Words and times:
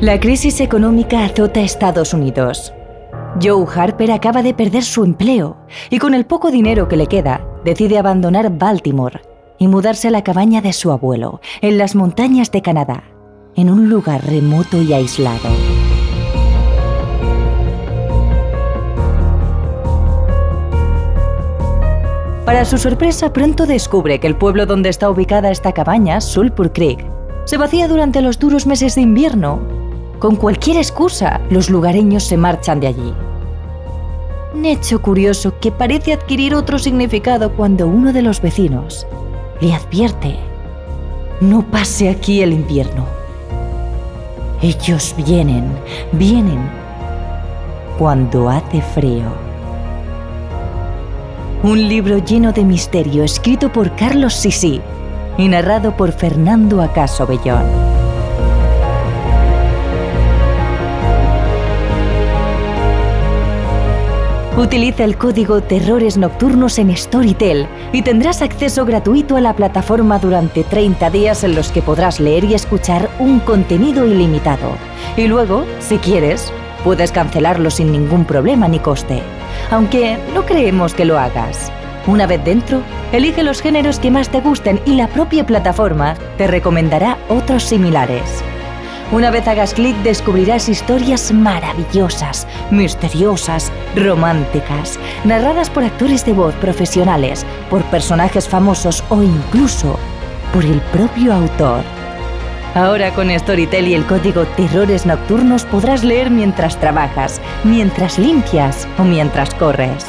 La 0.00 0.20
crisis 0.20 0.60
económica 0.60 1.24
azota 1.24 1.60
a 1.60 1.62
Estados 1.62 2.12
Unidos. 2.12 2.74
Joe 3.42 3.64
Harper 3.74 4.12
acaba 4.12 4.42
de 4.42 4.52
perder 4.52 4.82
su 4.82 5.04
empleo 5.04 5.56
y 5.88 5.98
con 5.98 6.12
el 6.12 6.26
poco 6.26 6.50
dinero 6.50 6.86
que 6.86 6.98
le 6.98 7.06
queda, 7.06 7.40
decide 7.64 7.96
abandonar 7.96 8.58
Baltimore 8.58 9.22
y 9.58 9.68
mudarse 9.68 10.08
a 10.08 10.10
la 10.10 10.22
cabaña 10.22 10.60
de 10.60 10.74
su 10.74 10.92
abuelo, 10.92 11.40
en 11.62 11.78
las 11.78 11.94
montañas 11.94 12.50
de 12.50 12.60
Canadá, 12.60 13.04
en 13.54 13.70
un 13.70 13.88
lugar 13.88 14.22
remoto 14.26 14.82
y 14.82 14.92
aislado. 14.92 15.48
Para 22.44 22.66
su 22.66 22.76
sorpresa, 22.76 23.32
pronto 23.32 23.64
descubre 23.64 24.20
que 24.20 24.26
el 24.26 24.36
pueblo 24.36 24.66
donde 24.66 24.90
está 24.90 25.08
ubicada 25.08 25.50
esta 25.50 25.72
cabaña, 25.72 26.20
Sulphur 26.20 26.74
Creek, 26.74 27.02
se 27.46 27.56
vacía 27.56 27.88
durante 27.88 28.20
los 28.20 28.38
duros 28.38 28.66
meses 28.66 28.94
de 28.94 29.00
invierno 29.00 29.85
con 30.18 30.36
cualquier 30.36 30.78
excusa, 30.78 31.40
los 31.50 31.70
lugareños 31.70 32.24
se 32.24 32.36
marchan 32.36 32.80
de 32.80 32.86
allí. 32.86 33.14
Un 34.54 34.64
hecho 34.64 35.02
curioso 35.02 35.58
que 35.60 35.70
parece 35.70 36.14
adquirir 36.14 36.54
otro 36.54 36.78
significado 36.78 37.52
cuando 37.52 37.86
uno 37.86 38.12
de 38.12 38.22
los 38.22 38.40
vecinos 38.40 39.06
le 39.60 39.74
advierte, 39.74 40.36
no 41.40 41.62
pase 41.62 42.08
aquí 42.08 42.40
el 42.40 42.52
invierno. 42.52 43.04
Ellos 44.62 45.14
vienen, 45.16 45.70
vienen 46.12 46.70
cuando 47.98 48.48
hace 48.48 48.80
frío. 48.80 49.24
Un 51.62 51.88
libro 51.88 52.18
lleno 52.18 52.52
de 52.52 52.64
misterio 52.64 53.24
escrito 53.24 53.70
por 53.70 53.94
Carlos 53.96 54.34
Sisi 54.34 54.80
y 55.36 55.48
narrado 55.48 55.96
por 55.96 56.12
Fernando 56.12 56.80
Acaso 56.80 57.26
Bellón. 57.26 57.95
Utiliza 64.56 65.04
el 65.04 65.18
código 65.18 65.60
Terrores 65.60 66.16
Nocturnos 66.16 66.78
en 66.78 66.96
Storytel 66.96 67.68
y 67.92 68.00
tendrás 68.00 68.40
acceso 68.40 68.86
gratuito 68.86 69.36
a 69.36 69.42
la 69.42 69.54
plataforma 69.54 70.18
durante 70.18 70.64
30 70.64 71.10
días 71.10 71.44
en 71.44 71.54
los 71.54 71.70
que 71.70 71.82
podrás 71.82 72.20
leer 72.20 72.44
y 72.44 72.54
escuchar 72.54 73.10
un 73.18 73.40
contenido 73.40 74.06
ilimitado. 74.06 74.78
Y 75.18 75.26
luego, 75.26 75.66
si 75.80 75.98
quieres, 75.98 76.50
puedes 76.84 77.12
cancelarlo 77.12 77.70
sin 77.70 77.92
ningún 77.92 78.24
problema 78.24 78.66
ni 78.66 78.78
coste. 78.78 79.22
Aunque 79.70 80.16
no 80.32 80.46
creemos 80.46 80.94
que 80.94 81.04
lo 81.04 81.18
hagas. 81.18 81.70
Una 82.06 82.26
vez 82.26 82.42
dentro, 82.42 82.80
elige 83.12 83.42
los 83.42 83.60
géneros 83.60 83.98
que 83.98 84.10
más 84.10 84.30
te 84.30 84.40
gusten 84.40 84.80
y 84.86 84.94
la 84.94 85.08
propia 85.08 85.44
plataforma 85.44 86.14
te 86.38 86.46
recomendará 86.46 87.18
otros 87.28 87.62
similares. 87.62 88.42
Una 89.12 89.30
vez 89.30 89.46
hagas 89.46 89.72
clic 89.72 89.96
descubrirás 89.98 90.68
historias 90.68 91.32
maravillosas, 91.32 92.46
misteriosas, 92.72 93.70
románticas, 93.94 94.98
narradas 95.24 95.70
por 95.70 95.84
actores 95.84 96.24
de 96.26 96.32
voz 96.32 96.54
profesionales, 96.56 97.46
por 97.70 97.84
personajes 97.84 98.48
famosos 98.48 99.04
o 99.08 99.22
incluso 99.22 99.96
por 100.52 100.64
el 100.64 100.80
propio 100.92 101.32
autor. 101.32 101.82
Ahora 102.74 103.14
con 103.14 103.30
Storytel 103.30 103.88
y 103.88 103.94
el 103.94 104.04
código 104.06 104.44
Terrores 104.44 105.06
Nocturnos 105.06 105.64
podrás 105.64 106.02
leer 106.02 106.30
mientras 106.30 106.76
trabajas, 106.78 107.40
mientras 107.62 108.18
limpias 108.18 108.88
o 108.98 109.04
mientras 109.04 109.54
corres. 109.54 110.04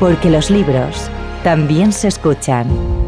Porque 0.00 0.28
los 0.28 0.50
libros 0.50 1.08
también 1.44 1.92
se 1.92 2.08
escuchan. 2.08 3.07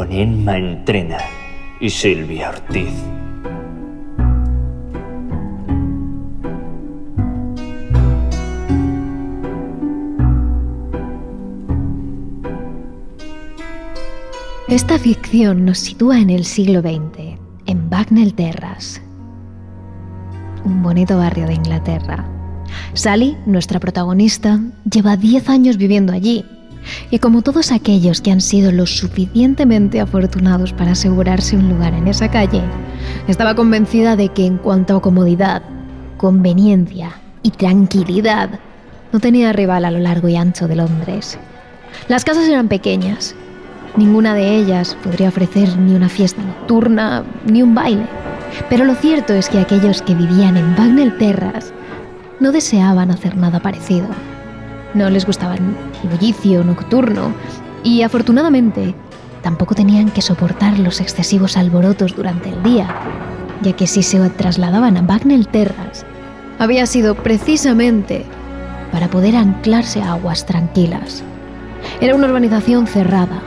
con 0.00 0.10
Emma 0.12 0.56
Entrena 0.56 1.18
y 1.78 1.90
Silvia 1.90 2.48
Ortiz. 2.48 2.88
Esta 14.68 14.98
ficción 14.98 15.66
nos 15.66 15.76
sitúa 15.80 16.18
en 16.18 16.30
el 16.30 16.46
siglo 16.46 16.80
XX, 16.80 17.38
en 17.66 17.90
Bagnell 17.90 18.32
Terrace, 18.32 19.02
un 20.64 20.82
bonito 20.82 21.18
barrio 21.18 21.46
de 21.46 21.52
Inglaterra. 21.52 22.24
Sally, 22.94 23.36
nuestra 23.44 23.78
protagonista, 23.78 24.60
lleva 24.90 25.18
10 25.18 25.50
años 25.50 25.76
viviendo 25.76 26.14
allí 26.14 26.46
y 27.10 27.18
como 27.18 27.42
todos 27.42 27.72
aquellos 27.72 28.20
que 28.20 28.32
han 28.32 28.40
sido 28.40 28.72
lo 28.72 28.86
suficientemente 28.86 30.00
afortunados 30.00 30.72
para 30.72 30.92
asegurarse 30.92 31.56
un 31.56 31.68
lugar 31.68 31.94
en 31.94 32.08
esa 32.08 32.30
calle, 32.30 32.62
estaba 33.28 33.54
convencida 33.54 34.16
de 34.16 34.28
que 34.28 34.46
en 34.46 34.58
cuanto 34.58 34.96
a 34.96 35.02
comodidad, 35.02 35.62
conveniencia 36.16 37.12
y 37.42 37.50
tranquilidad, 37.50 38.60
no 39.12 39.20
tenía 39.20 39.52
rival 39.52 39.84
a 39.84 39.90
lo 39.90 39.98
largo 39.98 40.28
y 40.28 40.36
ancho 40.36 40.68
de 40.68 40.76
Londres. 40.76 41.38
Las 42.08 42.24
casas 42.24 42.48
eran 42.48 42.68
pequeñas. 42.68 43.34
Ninguna 43.96 44.34
de 44.34 44.56
ellas 44.56 44.96
podría 45.02 45.28
ofrecer 45.28 45.76
ni 45.76 45.94
una 45.94 46.08
fiesta 46.08 46.40
nocturna 46.42 47.24
ni 47.44 47.62
un 47.62 47.74
baile. 47.74 48.06
Pero 48.68 48.84
lo 48.84 48.94
cierto 48.94 49.32
es 49.32 49.48
que 49.48 49.58
aquellos 49.58 50.02
que 50.02 50.14
vivían 50.14 50.56
en 50.56 50.76
Bagnell 50.76 51.16
Terras 51.18 51.72
no 52.38 52.52
deseaban 52.52 53.10
hacer 53.10 53.36
nada 53.36 53.60
parecido. 53.60 54.08
No 54.94 55.08
les 55.08 55.24
gustaba 55.24 55.54
el 55.54 56.08
bullicio 56.10 56.64
nocturno 56.64 57.32
y 57.84 58.02
afortunadamente 58.02 58.94
tampoco 59.42 59.74
tenían 59.74 60.10
que 60.10 60.22
soportar 60.22 60.78
los 60.78 61.00
excesivos 61.00 61.56
alborotos 61.56 62.14
durante 62.16 62.50
el 62.50 62.62
día, 62.62 62.88
ya 63.62 63.72
que 63.72 63.86
si 63.86 64.02
se 64.02 64.18
trasladaban 64.30 64.96
a 64.96 65.02
Bagnell 65.02 65.46
Terras, 65.46 66.04
había 66.58 66.86
sido 66.86 67.14
precisamente 67.14 68.24
para 68.92 69.08
poder 69.08 69.36
anclarse 69.36 70.02
a 70.02 70.12
aguas 70.12 70.44
tranquilas. 70.44 71.22
Era 72.00 72.14
una 72.14 72.26
urbanización 72.26 72.86
cerrada, 72.86 73.40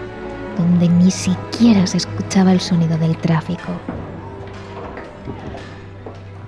donde 0.57 0.87
ni 0.87 1.11
siquiera 1.11 1.85
se 1.85 1.97
escuchaba 1.97 2.53
el 2.53 2.61
sonido 2.61 2.97
del 2.97 3.17
tráfico. 3.17 3.69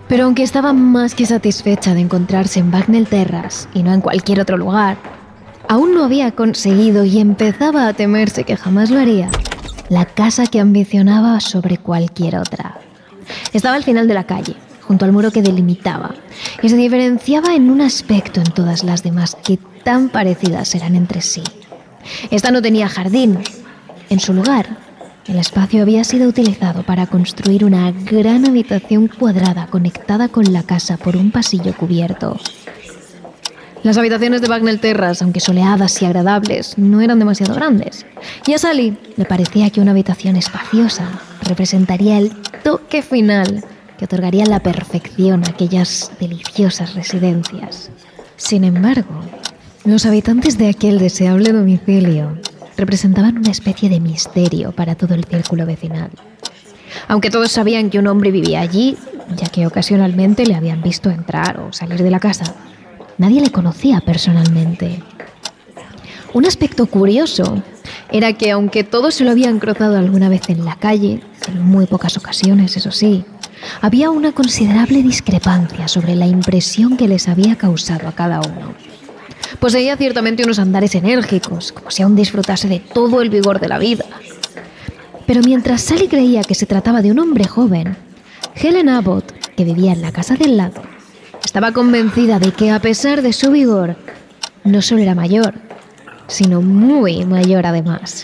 Pero 0.08 0.26
aunque 0.26 0.44
estaba 0.44 0.74
más 0.74 1.16
que 1.16 1.26
satisfecha 1.26 1.94
de 1.94 2.02
encontrarse 2.02 2.60
en 2.60 2.72
Bagnell 2.72 3.08
Terras 3.08 3.68
y 3.74 3.84
no 3.84 3.94
en 3.94 4.02
cualquier 4.02 4.40
otro 4.40 4.58
lugar, 4.58 4.98
aún 5.68 5.94
no 5.96 6.04
había 6.04 6.31
conseguido 6.31 7.06
y 7.06 7.19
empezaba 7.19 7.88
a 7.88 7.94
temerse 7.94 8.44
que 8.44 8.57
jamás 8.57 8.92
lo 8.92 9.00
haría 9.00 9.30
la 9.90 10.06
casa 10.06 10.48
que 10.48 10.60
ambicionaba 10.60 11.40
sobre 11.40 11.78
cualquier 11.78 12.38
otra. 12.38 12.80
Estaba 13.54 13.75
al 13.75 13.84
final 13.84 14.07
de 14.07 14.13
la 14.13 14.25
calle, 14.25 14.56
junto 14.81 15.06
al 15.06 15.12
muro 15.12 15.31
que 15.31 15.42
delimitaba, 15.42 16.16
y 16.62 16.69
se 16.69 16.75
diferenciaba 16.75 17.56
en 17.56 17.69
un 17.69 17.81
aspecto 17.81 18.40
en 18.40 18.51
todas 18.51 18.84
las 18.84 19.04
demás 19.04 19.36
que 19.44 19.58
tan 19.84 20.10
parecidas 20.10 20.74
eran 20.75 20.96
entre 20.96 21.22
sí. 21.22 21.44
Esta 22.31 22.51
no 22.51 22.62
tenía 22.62 22.88
jardín. 22.88 23.40
En 24.10 24.19
su 24.19 24.34
lugar, 24.34 24.78
el 25.27 25.38
espacio 25.38 25.81
había 25.81 26.04
sido 26.04 26.27
utilizado 26.27 26.83
para 26.83 27.07
construir 27.07 27.66
una 27.66 27.92
gran 27.92 28.45
habitación 28.45 29.07
cuadrada 29.07 29.68
conectada 29.68 30.27
con 30.27 30.54
la 30.54 30.63
casa 30.63 30.98
por 30.98 31.16
un 31.16 31.31
pasillo 31.31 31.75
cubierto. 31.75 32.38
Las 33.81 33.98
habitaciones 33.98 34.42
de 34.42 34.48
Bagnell 34.48 34.80
Terras, 34.80 35.22
aunque 35.22 35.39
soleadas 35.39 36.01
y 36.01 36.06
agradables, 36.06 36.77
no 36.77 37.01
eran 37.01 37.19
demasiado 37.19 37.54
grandes. 37.54 38.06
Y 38.48 38.54
a 38.54 38.57
Sally 38.57 38.98
le 39.16 39.25
parecía 39.25 39.69
que 39.69 39.81
una 39.81 39.92
habitación 39.92 40.36
espaciosa 40.36 41.07
representaría 41.44 42.18
el 42.18 42.31
toque 42.63 43.01
final 43.01 43.63
que 43.98 44.06
otorgaría 44.06 44.45
la 44.45 44.60
perfección 44.60 45.44
a 45.44 45.50
aquellas 45.50 46.12
deliciosas 46.19 46.95
residencias. 46.95 47.92
Sin 48.38 48.63
embargo, 48.63 49.22
los 49.86 50.06
habitantes 50.06 50.57
de 50.57 50.69
aquel 50.69 50.98
deseable 51.00 51.51
domicilio 51.51 52.39
representaban 52.77 53.38
una 53.38 53.51
especie 53.51 53.89
de 53.89 54.00
misterio 54.00 54.72
para 54.72 54.95
todo 54.95 55.13
el 55.13 55.25
círculo 55.25 55.66
vecinal. 55.66 56.10
Aunque 57.07 57.30
todos 57.30 57.51
sabían 57.51 57.89
que 57.89 58.00
un 58.00 58.07
hombre 58.07 58.31
vivía 58.31 58.62
allí, 58.62 58.98
ya 59.36 59.48
que 59.48 59.68
ocasionalmente 59.68 60.45
le 60.45 60.56
habían 60.56 60.81
visto 60.81 61.10
entrar 61.10 61.60
o 61.60 61.74
salir 61.74 62.01
de 62.01 62.12
la 62.12 62.19
casa, 62.19 62.56
nadie 63.18 63.42
le 63.42 63.51
conocía 63.51 64.01
personalmente. 64.01 65.01
Un 66.33 66.45
aspecto 66.45 66.86
curioso 66.86 67.63
era 68.12 68.33
que 68.33 68.51
aunque 68.51 68.83
todos 68.83 69.16
se 69.16 69.24
lo 69.24 69.31
habían 69.31 69.60
cruzado 69.60 69.98
alguna 69.98 70.30
vez 70.30 70.50
en 70.50 70.66
la 70.66 70.75
calle, 70.75 71.22
en 71.48 71.62
muy 71.62 71.86
pocas 71.86 72.18
ocasiones, 72.18 72.75
eso 72.77 72.92
sí, 72.92 73.24
había 73.81 74.10
una 74.10 74.31
considerable 74.31 75.01
discrepancia 75.01 75.88
sobre 75.88 76.16
la 76.16 76.27
impresión 76.27 76.98
que 76.98 77.07
les 77.07 77.27
había 77.27 77.56
causado 77.57 78.07
a 78.07 78.12
cada 78.12 78.42
uno. 78.42 78.74
Poseía 79.60 79.98
ciertamente 79.98 80.44
unos 80.44 80.60
andares 80.60 80.96
enérgicos, 80.96 81.72
como 81.72 81.90
si 81.90 82.04
aún 82.04 82.16
disfrutase 82.16 82.68
de 82.68 82.80
todo 82.80 83.22
el 83.22 83.30
vigor 83.30 83.60
de 83.60 83.68
la 83.68 83.80
vida. 83.80 84.06
Pero 85.25 85.42
mientras 85.42 85.81
Sally 85.81 86.07
creía 86.07 86.42
que 86.44 86.56
se 86.56 86.66
trataba 86.66 87.02
de 87.02 87.12
un 87.12 87.19
hombre 87.19 87.46
joven, 87.46 87.98
Helen 88.56 88.90
Abbott, 88.90 89.31
que 89.56 89.63
vivía 89.63 89.94
en 89.94 90.02
la 90.02 90.12
casa 90.12 90.36
del 90.36 90.57
lado, 90.57 90.81
estaba 91.44 91.72
convencida 91.72 92.38
de 92.38 92.52
que 92.52 92.72
a 92.72 92.80
pesar 92.80 93.22
de 93.22 93.34
su 93.34 93.52
vigor, 93.52 93.96
no 94.63 94.81
solo 94.81 95.02
era 95.02 95.16
mayor, 95.16 95.56
sino 96.28 96.62
muy 96.62 97.25
mayor 97.25 97.66
además. 97.66 98.24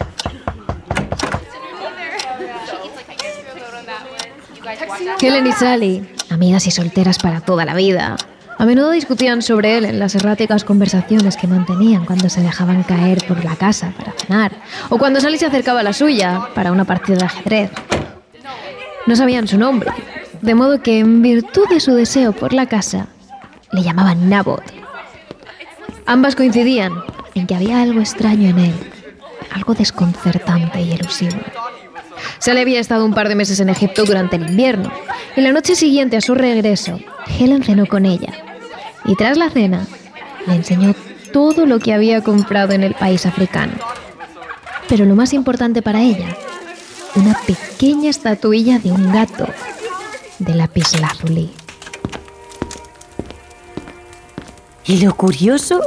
Helen 5.19 5.47
y 5.47 5.51
Sally, 5.51 6.09
amigas 6.29 6.67
y 6.67 6.71
solteras 6.71 7.19
para 7.19 7.41
toda 7.41 7.65
la 7.65 7.73
vida, 7.73 8.15
a 8.61 8.65
menudo 8.65 8.91
discutían 8.91 9.41
sobre 9.41 9.75
él 9.75 9.85
en 9.85 9.97
las 9.97 10.13
erráticas 10.13 10.63
conversaciones 10.63 11.35
que 11.35 11.47
mantenían 11.47 12.05
cuando 12.05 12.29
se 12.29 12.41
dejaban 12.41 12.83
caer 12.83 13.25
por 13.27 13.43
la 13.43 13.55
casa 13.55 13.91
para 13.97 14.11
cenar 14.11 14.51
o 14.89 14.99
cuando 14.99 15.19
Sally 15.19 15.39
se 15.39 15.47
acercaba 15.47 15.79
a 15.79 15.83
la 15.83 15.93
suya 15.93 16.47
para 16.53 16.71
una 16.71 16.85
partida 16.85 17.17
de 17.17 17.25
ajedrez. 17.25 17.71
No 19.07 19.15
sabían 19.15 19.47
su 19.47 19.57
nombre, 19.57 19.89
de 20.43 20.53
modo 20.53 20.79
que 20.79 20.99
en 20.99 21.23
virtud 21.23 21.67
de 21.69 21.79
su 21.79 21.95
deseo 21.95 22.33
por 22.33 22.53
la 22.53 22.67
casa, 22.67 23.07
le 23.71 23.81
llamaban 23.81 24.29
Nabot. 24.29 24.61
Ambas 26.05 26.35
coincidían 26.35 26.93
en 27.33 27.47
que 27.47 27.55
había 27.55 27.81
algo 27.81 27.99
extraño 27.99 28.47
en 28.47 28.59
él, 28.59 28.75
algo 29.55 29.73
desconcertante 29.73 30.79
y 30.83 30.91
elusivo. 30.91 31.39
Sally 32.37 32.61
había 32.61 32.79
estado 32.79 33.05
un 33.05 33.15
par 33.15 33.27
de 33.27 33.33
meses 33.33 33.59
en 33.59 33.69
Egipto 33.69 34.05
durante 34.05 34.35
el 34.35 34.51
invierno 34.51 34.91
y 35.35 35.41
la 35.41 35.51
noche 35.51 35.75
siguiente 35.75 36.15
a 36.15 36.21
su 36.21 36.35
regreso, 36.35 36.99
Helen 37.39 37.63
cenó 37.63 37.87
con 37.87 38.05
ella 38.05 38.31
y 39.05 39.15
tras 39.15 39.37
la 39.37 39.49
cena 39.49 39.87
le 40.47 40.55
enseñó 40.55 40.93
todo 41.31 41.65
lo 41.65 41.79
que 41.79 41.93
había 41.93 42.21
comprado 42.21 42.73
en 42.73 42.83
el 42.83 42.93
país 42.93 43.25
africano. 43.25 43.73
Pero 44.87 45.05
lo 45.05 45.15
más 45.15 45.33
importante 45.33 45.81
para 45.81 46.01
ella, 46.01 46.35
una 47.15 47.37
pequeña 47.45 48.09
estatuilla 48.09 48.79
de 48.79 48.91
un 48.91 49.11
gato 49.11 49.47
de 50.39 50.55
lapislázuli. 50.55 51.51
Y 54.85 54.99
lo 54.99 55.15
curioso 55.15 55.81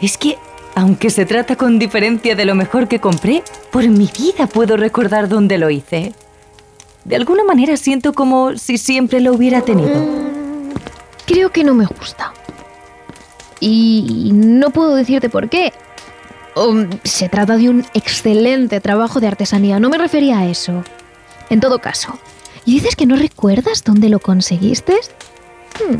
es 0.00 0.18
que, 0.18 0.36
aunque 0.74 1.10
se 1.10 1.26
trata 1.26 1.56
con 1.56 1.78
diferencia 1.78 2.34
de 2.34 2.44
lo 2.44 2.54
mejor 2.54 2.88
que 2.88 3.00
compré, 3.00 3.44
por 3.70 3.86
mi 3.88 4.10
vida 4.18 4.46
puedo 4.46 4.76
recordar 4.76 5.28
dónde 5.28 5.58
lo 5.58 5.70
hice. 5.70 6.14
De 7.04 7.16
alguna 7.16 7.44
manera 7.44 7.76
siento 7.76 8.12
como 8.12 8.56
si 8.56 8.78
siempre 8.78 9.20
lo 9.20 9.34
hubiera 9.34 9.60
tenido. 9.60 10.24
Creo 11.26 11.50
que 11.50 11.64
no 11.64 11.74
me 11.74 11.86
gusta. 11.86 12.32
Y 13.60 14.30
no 14.34 14.70
puedo 14.70 14.94
decirte 14.94 15.30
por 15.30 15.48
qué. 15.48 15.72
Um, 16.56 16.88
se 17.02 17.28
trata 17.28 17.56
de 17.56 17.68
un 17.68 17.84
excelente 17.94 18.80
trabajo 18.80 19.18
de 19.20 19.26
artesanía, 19.26 19.80
no 19.80 19.88
me 19.88 19.98
refería 19.98 20.38
a 20.38 20.46
eso. 20.46 20.84
En 21.50 21.60
todo 21.60 21.80
caso, 21.80 22.16
¿y 22.64 22.74
dices 22.74 22.94
que 22.94 23.06
no 23.06 23.16
recuerdas 23.16 23.82
dónde 23.82 24.08
lo 24.08 24.20
conseguiste? 24.20 24.94
Hmm, 25.80 25.96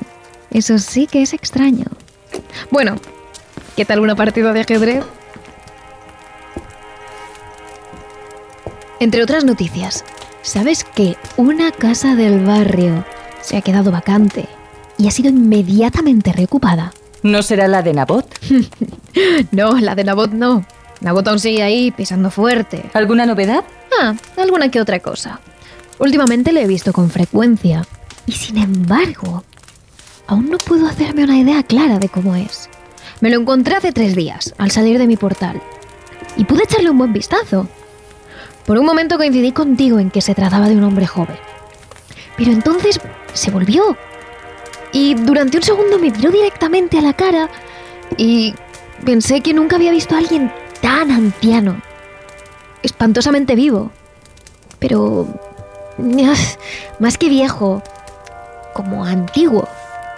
eso 0.50 0.78
sí 0.78 1.06
que 1.06 1.22
es 1.22 1.32
extraño. 1.32 1.86
Bueno, 2.70 2.96
¿qué 3.76 3.84
tal 3.84 4.00
una 4.00 4.14
partida 4.14 4.52
de 4.52 4.60
ajedrez? 4.60 5.04
Entre 9.00 9.22
otras 9.22 9.44
noticias, 9.44 10.04
¿sabes 10.42 10.84
que 10.84 11.16
una 11.36 11.72
casa 11.72 12.14
del 12.14 12.44
barrio 12.44 13.04
se 13.40 13.56
ha 13.56 13.62
quedado 13.62 13.90
vacante 13.90 14.48
y 14.98 15.08
ha 15.08 15.10
sido 15.10 15.30
inmediatamente 15.30 16.32
reocupada? 16.32 16.92
¿No 17.22 17.42
será 17.42 17.68
la 17.68 17.82
de 17.82 17.94
Nabot? 17.94 18.26
no, 19.50 19.78
la 19.78 19.94
de 19.94 20.04
Nabot 20.04 20.30
no. 20.32 20.64
Nabot 21.00 21.26
aún 21.26 21.40
sigue 21.40 21.62
ahí 21.62 21.90
pisando 21.90 22.30
fuerte. 22.30 22.90
¿Alguna 22.94 23.26
novedad? 23.26 23.64
Ah, 24.00 24.14
alguna 24.36 24.70
que 24.70 24.80
otra 24.80 25.00
cosa. 25.00 25.40
Últimamente 25.98 26.52
le 26.52 26.62
he 26.62 26.66
visto 26.66 26.92
con 26.92 27.10
frecuencia. 27.10 27.86
Y 28.26 28.32
sin 28.32 28.58
embargo, 28.58 29.44
aún 30.26 30.50
no 30.50 30.58
puedo 30.58 30.86
hacerme 30.86 31.24
una 31.24 31.38
idea 31.38 31.62
clara 31.62 31.98
de 31.98 32.08
cómo 32.08 32.34
es. 32.34 32.68
Me 33.20 33.30
lo 33.30 33.40
encontré 33.40 33.76
hace 33.76 33.92
tres 33.92 34.14
días, 34.14 34.54
al 34.58 34.70
salir 34.70 34.98
de 34.98 35.06
mi 35.06 35.16
portal. 35.16 35.60
Y 36.36 36.44
pude 36.44 36.64
echarle 36.64 36.90
un 36.90 36.98
buen 36.98 37.12
vistazo. 37.12 37.68
Por 38.66 38.78
un 38.78 38.86
momento 38.86 39.18
coincidí 39.18 39.52
contigo 39.52 39.98
en 39.98 40.10
que 40.10 40.20
se 40.20 40.34
trataba 40.34 40.68
de 40.68 40.76
un 40.76 40.84
hombre 40.84 41.06
joven. 41.06 41.36
Pero 42.36 42.50
entonces 42.50 43.00
se 43.32 43.50
volvió. 43.50 43.96
Y 44.94 45.14
durante 45.14 45.58
un 45.58 45.62
segundo 45.62 45.98
me 45.98 46.10
miró 46.10 46.30
directamente 46.30 46.96
a 46.96 47.02
la 47.02 47.12
cara 47.12 47.50
y 48.16 48.54
pensé 49.04 49.42
que 49.42 49.52
nunca 49.52 49.76
había 49.76 49.90
visto 49.90 50.14
a 50.14 50.18
alguien 50.18 50.50
tan 50.80 51.10
anciano. 51.10 51.82
Espantosamente 52.82 53.54
vivo. 53.54 53.90
Pero... 54.78 55.26
Más 56.98 57.18
que 57.18 57.28
viejo. 57.28 57.82
Como 58.72 59.04
antiguo 59.04 59.68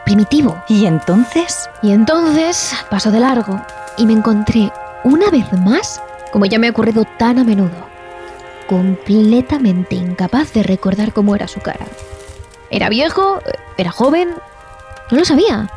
primitivo. 0.06 0.56
¿Y 0.68 0.86
entonces? 0.86 1.68
Y 1.82 1.92
entonces 1.92 2.72
pasó 2.90 3.10
de 3.10 3.20
largo 3.20 3.60
y 3.98 4.06
me 4.06 4.12
encontré 4.12 4.72
una 5.04 5.30
vez 5.30 5.52
más, 5.52 6.00
como 6.32 6.46
ya 6.46 6.58
me 6.58 6.68
ha 6.68 6.70
ocurrido 6.70 7.04
tan 7.18 7.38
a 7.38 7.44
menudo, 7.44 7.76
completamente 8.68 9.96
incapaz 9.96 10.52
de 10.52 10.62
recordar 10.62 11.12
cómo 11.12 11.34
era 11.34 11.48
su 11.48 11.60
cara. 11.60 11.86
¿Era 12.70 12.88
viejo? 12.88 13.40
¿Era 13.76 13.90
joven? 13.90 14.30
No 15.10 15.18
lo 15.18 15.24
sabía. 15.24 15.70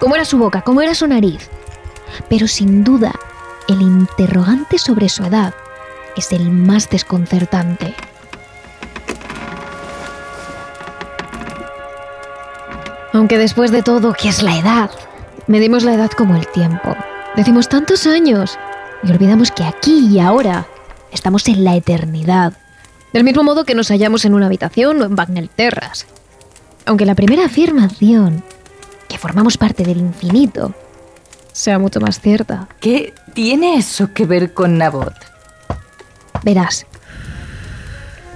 ¿Cómo 0.00 0.16
era 0.16 0.24
su 0.24 0.36
boca? 0.38 0.62
¿Cómo 0.62 0.82
era 0.82 0.94
su 0.94 1.06
nariz? 1.06 1.48
Pero 2.28 2.48
sin 2.48 2.82
duda, 2.82 3.12
el 3.68 3.80
interrogante 3.80 4.78
sobre 4.78 5.08
su 5.08 5.24
edad 5.24 5.54
es 6.16 6.32
el 6.32 6.50
más 6.50 6.90
desconcertante. 6.90 7.94
Aunque 13.12 13.38
después 13.38 13.70
de 13.70 13.82
todo, 13.82 14.12
¿qué 14.12 14.28
es 14.28 14.42
la 14.42 14.58
edad? 14.58 14.90
Medimos 15.46 15.84
la 15.84 15.94
edad 15.94 16.10
como 16.10 16.34
el 16.34 16.48
tiempo. 16.48 16.96
Decimos 17.36 17.68
tantos 17.68 18.08
años 18.08 18.58
y 19.04 19.10
olvidamos 19.12 19.52
que 19.52 19.62
aquí 19.62 20.08
y 20.10 20.18
ahora 20.18 20.66
estamos 21.12 21.46
en 21.46 21.62
la 21.62 21.76
eternidad. 21.76 22.54
Del 23.12 23.22
mismo 23.22 23.44
modo 23.44 23.64
que 23.64 23.76
nos 23.76 23.88
hallamos 23.88 24.24
en 24.24 24.34
una 24.34 24.46
habitación 24.46 25.00
o 25.00 25.04
en 25.04 25.14
Bagnell 25.14 25.48
Terras. 25.48 26.06
Aunque 26.86 27.06
la 27.06 27.14
primera 27.14 27.46
afirmación, 27.46 28.42
que 29.14 29.18
formamos 29.20 29.56
parte 29.56 29.84
del 29.84 29.98
infinito, 29.98 30.74
sea 31.52 31.78
mucho 31.78 32.00
más 32.00 32.18
cierta. 32.18 32.66
¿Qué 32.80 33.14
tiene 33.32 33.76
eso 33.76 34.12
que 34.12 34.26
ver 34.26 34.52
con 34.52 34.76
Nabot? 34.76 35.14
Verás. 36.42 36.84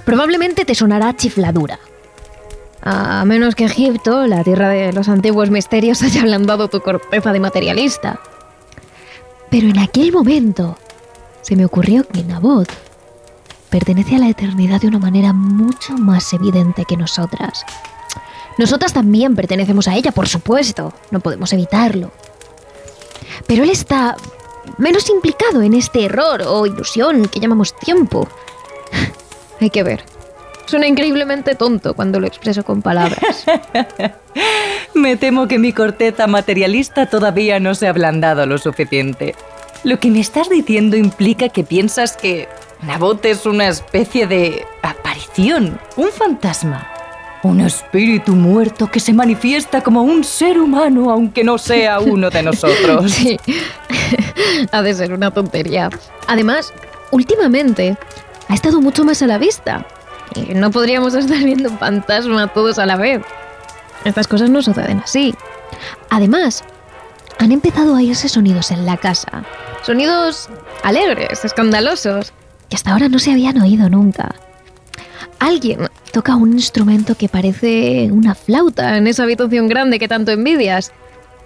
Probablemente 0.05 0.63
te 0.63 0.75
sonará 0.75 1.13
chifladura. 1.17 1.79
A 2.81 3.25
menos 3.25 3.55
que 3.55 3.65
Egipto, 3.65 4.25
la 4.25 4.41
tierra 4.45 4.69
de 4.69 4.93
los 4.93 5.09
antiguos 5.09 5.49
misterios, 5.49 6.01
haya 6.01 6.21
ablandado 6.21 6.69
tu 6.69 6.79
corteza 6.79 7.33
de 7.33 7.41
materialista. 7.41 8.21
Pero 9.49 9.67
en 9.67 9.79
aquel 9.79 10.13
momento 10.13 10.77
se 11.41 11.57
me 11.57 11.65
ocurrió 11.65 12.07
que 12.07 12.23
Nabot 12.23 12.71
pertenece 13.69 14.15
a 14.15 14.19
la 14.19 14.29
eternidad 14.29 14.79
de 14.79 14.87
una 14.87 14.99
manera 14.99 15.33
mucho 15.33 15.91
más 15.97 16.31
evidente 16.31 16.85
que 16.85 16.95
nosotras. 16.95 17.65
Nosotras 18.59 18.91
también 18.91 19.37
pertenecemos 19.37 19.87
a 19.87 19.95
ella, 19.95 20.11
por 20.11 20.27
supuesto, 20.27 20.93
no 21.11 21.21
podemos 21.21 21.53
evitarlo. 21.53 22.11
Pero 23.47 23.63
él 23.63 23.69
está 23.69 24.17
menos 24.77 25.09
implicado 25.09 25.61
en 25.61 25.73
este 25.73 26.03
error 26.03 26.41
o 26.45 26.65
ilusión 26.65 27.29
que 27.29 27.39
llamamos 27.39 27.73
tiempo. 27.77 28.27
Hay 29.61 29.69
que 29.69 29.83
ver. 29.83 30.03
Suena 30.65 30.87
increíblemente 30.87 31.55
tonto 31.55 31.93
cuando 31.93 32.19
lo 32.19 32.27
expreso 32.27 32.65
con 32.65 32.81
palabras. 32.81 33.45
Me 34.93 35.15
temo 35.15 35.47
que 35.47 35.57
mi 35.57 35.71
corteza 35.71 36.27
materialista 36.27 37.05
todavía 37.05 37.61
no 37.61 37.75
se 37.75 37.87
ha 37.87 37.91
ablandado 37.91 38.45
lo 38.45 38.57
suficiente. 38.57 39.35
Lo 39.85 40.01
que 40.01 40.11
me 40.11 40.19
estás 40.19 40.49
diciendo 40.49 40.97
implica 40.97 41.47
que 41.47 41.63
piensas 41.63 42.17
que 42.17 42.49
Nabot 42.81 43.23
es 43.23 43.45
una 43.45 43.69
especie 43.69 44.27
de 44.27 44.65
aparición, 44.83 45.79
un 45.95 46.09
fantasma. 46.09 46.98
Un 47.41 47.61
espíritu 47.61 48.35
muerto 48.35 48.91
que 48.91 48.99
se 48.99 49.13
manifiesta 49.13 49.81
como 49.81 50.03
un 50.03 50.23
ser 50.23 50.59
humano 50.59 51.09
aunque 51.09 51.43
no 51.43 51.57
sea 51.57 51.99
uno 52.01 52.29
de 52.29 52.43
nosotros. 52.43 53.11
Sí, 53.11 53.39
ha 54.71 54.81
de 54.81 54.93
ser 54.93 55.13
una 55.13 55.31
tontería. 55.31 55.89
Además, 56.27 56.73
últimamente 57.11 57.97
ha 58.47 58.53
estado 58.53 58.81
mucho 58.81 59.05
más 59.05 59.21
a 59.21 59.27
la 59.27 59.37
vista. 59.37 59.85
Y 60.35 60.53
no 60.53 60.69
podríamos 60.69 61.13
estar 61.15 61.37
viendo 61.43 61.69
un 61.69 61.79
fantasma 61.79 62.47
todos 62.47 62.77
a 62.77 62.85
la 62.85 62.97
vez. 62.97 63.21
Estas 64.05 64.27
cosas 64.27 64.49
no 64.49 64.61
suceden 64.61 64.99
así. 64.99 65.33
Además, 66.09 66.63
han 67.39 67.51
empezado 67.51 67.93
a 67.93 67.97
oírse 67.97 68.29
sonidos 68.29 68.71
en 68.71 68.85
la 68.85 68.97
casa. 68.97 69.43
Sonidos 69.81 70.49
alegres, 70.83 71.45
escandalosos, 71.45 72.33
que 72.69 72.75
hasta 72.75 72.91
ahora 72.91 73.09
no 73.09 73.17
se 73.17 73.31
habían 73.31 73.59
oído 73.61 73.89
nunca. 73.89 74.35
Alguien 75.39 75.89
toca 76.11 76.35
un 76.35 76.53
instrumento 76.53 77.15
que 77.15 77.29
parece 77.29 78.09
una 78.11 78.35
flauta 78.35 78.97
en 78.97 79.07
esa 79.07 79.23
habitación 79.23 79.67
grande 79.67 79.99
que 79.99 80.07
tanto 80.07 80.31
envidias. 80.31 80.91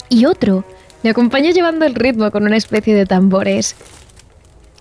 Y 0.09 0.25
otro 0.25 0.63
le 1.03 1.09
acompaña 1.09 1.51
llevando 1.51 1.85
el 1.85 1.95
ritmo 1.95 2.31
con 2.31 2.43
una 2.43 2.57
especie 2.57 2.95
de 2.95 3.05
tambores. 3.05 3.75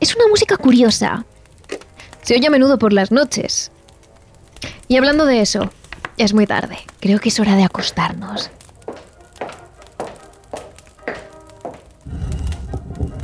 Es 0.00 0.14
una 0.14 0.28
música 0.28 0.56
curiosa. 0.56 1.24
Se 2.22 2.34
oye 2.34 2.46
a 2.46 2.50
menudo 2.50 2.78
por 2.78 2.92
las 2.92 3.10
noches. 3.10 3.70
Y 4.88 4.96
hablando 4.96 5.26
de 5.26 5.40
eso, 5.40 5.70
es 6.16 6.34
muy 6.34 6.46
tarde. 6.46 6.78
Creo 7.00 7.18
que 7.18 7.30
es 7.30 7.40
hora 7.40 7.56
de 7.56 7.64
acostarnos. 7.64 8.50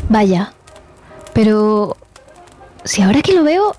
Vaya, 0.09 0.55
pero 1.35 1.97
si 2.85 3.03
ahora 3.03 3.21
que 3.21 3.35
lo 3.35 3.45
veo, 3.45 3.77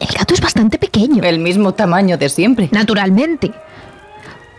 el 0.00 0.08
gato 0.16 0.34
es 0.34 0.40
bastante 0.40 0.78
pequeño. 0.78 1.22
El 1.24 1.38
mismo 1.38 1.74
tamaño 1.74 2.16
de 2.16 2.28
siempre. 2.28 2.68
Naturalmente. 2.72 3.52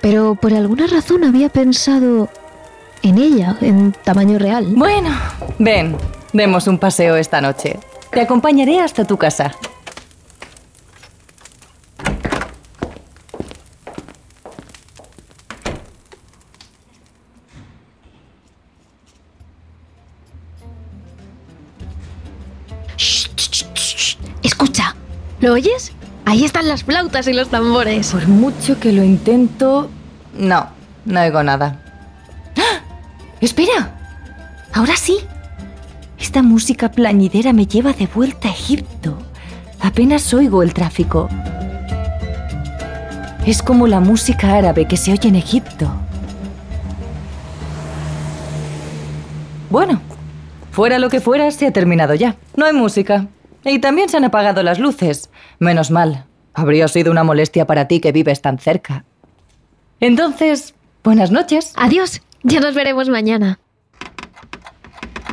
Pero 0.01 0.35
por 0.35 0.53
alguna 0.53 0.87
razón 0.87 1.23
había 1.23 1.49
pensado 1.49 2.29
en 3.01 3.17
ella, 3.17 3.57
en 3.61 3.93
tamaño 4.03 4.39
real. 4.39 4.65
Bueno, 4.75 5.09
ven, 5.57 5.97
demos 6.33 6.67
un 6.67 6.77
paseo 6.77 7.15
esta 7.15 7.41
noche. 7.41 7.79
Te 8.11 8.21
acompañaré 8.21 8.79
hasta 8.79 9.05
tu 9.05 9.17
casa. 9.17 9.51
¿Lo 25.49 25.55
oyes? 25.55 25.93
Ahí 26.25 26.45
están 26.45 26.67
las 26.67 26.83
flautas 26.83 27.27
y 27.27 27.33
los 27.33 27.49
tambores. 27.49 28.11
Por 28.11 28.27
mucho 28.27 28.79
que 28.79 28.93
lo 28.93 29.03
intento, 29.03 29.89
no, 30.37 30.67
no 31.05 31.21
oigo 31.21 31.41
nada. 31.41 31.81
¡Ah! 32.55 32.83
¡Espera! 33.41 33.97
Ahora 34.73 34.95
sí. 34.95 35.17
Esta 36.19 36.43
música 36.43 36.91
plañidera 36.91 37.51
me 37.51 37.65
lleva 37.65 37.93
de 37.93 38.05
vuelta 38.05 38.47
a 38.47 38.51
Egipto. 38.51 39.17
Apenas 39.79 40.31
oigo 40.35 40.61
el 40.61 40.75
tráfico. 40.75 41.29
Es 43.47 43.63
como 43.63 43.87
la 43.87 43.99
música 43.99 44.53
árabe 44.53 44.87
que 44.87 44.97
se 44.97 45.11
oye 45.11 45.29
en 45.29 45.35
Egipto. 45.35 45.91
Bueno, 49.71 49.99
fuera 50.71 50.99
lo 50.99 51.09
que 51.09 51.21
fuera, 51.21 51.49
se 51.49 51.65
ha 51.65 51.73
terminado 51.73 52.13
ya. 52.13 52.35
No 52.55 52.65
hay 52.67 52.73
música. 52.73 53.25
Y 53.65 53.79
también 53.79 54.09
se 54.09 54.17
han 54.17 54.23
apagado 54.23 54.63
las 54.63 54.79
luces. 54.79 55.29
Menos 55.59 55.91
mal. 55.91 56.25
Habría 56.53 56.87
sido 56.87 57.11
una 57.11 57.23
molestia 57.23 57.67
para 57.67 57.87
ti 57.87 57.99
que 57.99 58.11
vives 58.11 58.41
tan 58.41 58.57
cerca. 58.57 59.03
Entonces, 59.99 60.73
buenas 61.03 61.31
noches. 61.31 61.73
Adiós. 61.75 62.21
Ya 62.43 62.61
nos 62.61 62.73
veremos 62.73 63.09
mañana. 63.09 63.59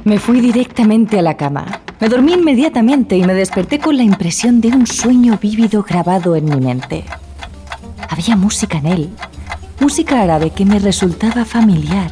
Me 0.04 0.18
fui 0.18 0.40
directamente 0.40 1.18
a 1.18 1.22
la 1.22 1.36
cama. 1.36 1.80
Me 2.00 2.08
dormí 2.08 2.34
inmediatamente 2.34 3.16
y 3.16 3.24
me 3.24 3.34
desperté 3.34 3.78
con 3.78 3.96
la 3.96 4.02
impresión 4.02 4.60
de 4.60 4.68
un 4.68 4.86
sueño 4.86 5.38
vívido 5.40 5.82
grabado 5.82 6.36
en 6.36 6.44
mi 6.44 6.60
mente. 6.60 7.04
Había 8.08 8.36
música 8.36 8.78
en 8.78 8.86
él, 8.86 9.10
música 9.80 10.20
árabe 10.20 10.50
que 10.50 10.64
me 10.64 10.78
resultaba 10.78 11.44
familiar. 11.44 12.10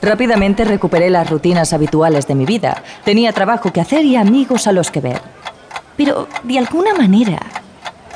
Rápidamente 0.00 0.64
recuperé 0.64 1.10
las 1.10 1.28
rutinas 1.28 1.72
habituales 1.72 2.26
de 2.26 2.34
mi 2.34 2.44
vida. 2.44 2.82
Tenía 3.04 3.32
trabajo 3.32 3.72
que 3.72 3.80
hacer 3.80 4.04
y 4.04 4.16
amigos 4.16 4.66
a 4.66 4.72
los 4.72 4.90
que 4.90 5.00
ver. 5.00 5.41
Pero, 6.04 6.26
de 6.42 6.58
alguna 6.58 6.94
manera, 6.94 7.38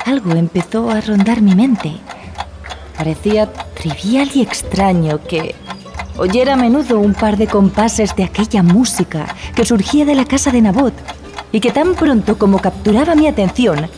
algo 0.05 0.31
empezó 0.31 0.89
a 0.89 0.99
rondar 0.99 1.41
mi 1.41 1.55
mente. 1.55 1.93
Parecía 2.97 3.49
trivial 3.75 4.29
y 4.33 4.41
extraño 4.41 5.21
que 5.23 5.55
oyera 6.17 6.55
a 6.55 6.57
menudo 6.57 6.99
un 6.99 7.13
par 7.13 7.37
de 7.37 7.47
compases 7.47 8.13
de 8.17 8.25
aquella 8.25 8.61
música 8.61 9.33
que 9.55 9.63
surgía 9.63 10.03
de 10.03 10.15
la 10.15 10.25
casa 10.25 10.51
de 10.51 10.61
Nabot 10.61 10.93
y 11.53 11.61
que 11.61 11.71
tan 11.71 11.95
pronto 11.95 12.37
como 12.37 12.59
capturaba 12.59 13.15
mi 13.15 13.25
atención, 13.25 13.89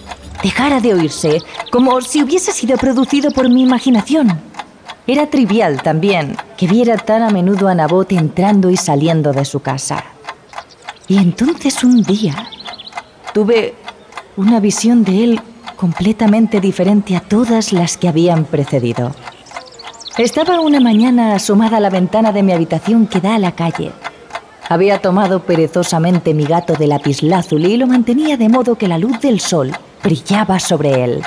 dejara 0.43 0.81
de 0.81 0.93
oírse, 0.93 1.39
como 1.71 1.99
si 2.01 2.21
hubiese 2.21 2.51
sido 2.51 2.77
producido 2.77 3.31
por 3.31 3.49
mi 3.49 3.63
imaginación. 3.63 4.39
Era 5.07 5.31
trivial 5.31 5.81
también 5.81 6.37
que 6.57 6.67
viera 6.67 6.95
tan 6.97 7.23
a 7.23 7.31
menudo 7.31 7.67
a 7.67 7.73
Nabot 7.73 8.11
entrando 8.11 8.69
y 8.69 8.77
saliendo 8.77 9.33
de 9.33 9.45
su 9.45 9.61
casa. 9.61 10.03
Y 11.07 11.17
entonces 11.17 11.83
un 11.83 12.03
día 12.03 12.35
tuve 13.33 13.75
una 14.37 14.59
visión 14.59 15.03
de 15.03 15.23
él 15.23 15.41
completamente 15.75 16.59
diferente 16.59 17.15
a 17.15 17.21
todas 17.21 17.73
las 17.73 17.97
que 17.97 18.07
habían 18.07 18.45
precedido. 18.45 19.11
Estaba 20.17 20.59
una 20.59 20.79
mañana 20.79 21.35
asomada 21.35 21.77
a 21.77 21.79
la 21.79 21.89
ventana 21.89 22.31
de 22.31 22.43
mi 22.43 22.51
habitación 22.51 23.07
que 23.07 23.21
da 23.21 23.35
a 23.35 23.39
la 23.39 23.53
calle. 23.53 23.91
Había 24.67 25.01
tomado 25.01 25.43
perezosamente 25.43 26.33
mi 26.33 26.43
gato 26.45 26.73
de 26.73 26.87
lapislázuli 26.87 27.73
y 27.73 27.77
lo 27.77 27.87
mantenía 27.87 28.37
de 28.37 28.49
modo 28.49 28.75
que 28.75 28.87
la 28.87 28.97
luz 28.97 29.19
del 29.21 29.39
sol 29.39 29.71
brillaba 30.03 30.59
sobre 30.59 31.03
él 31.03 31.23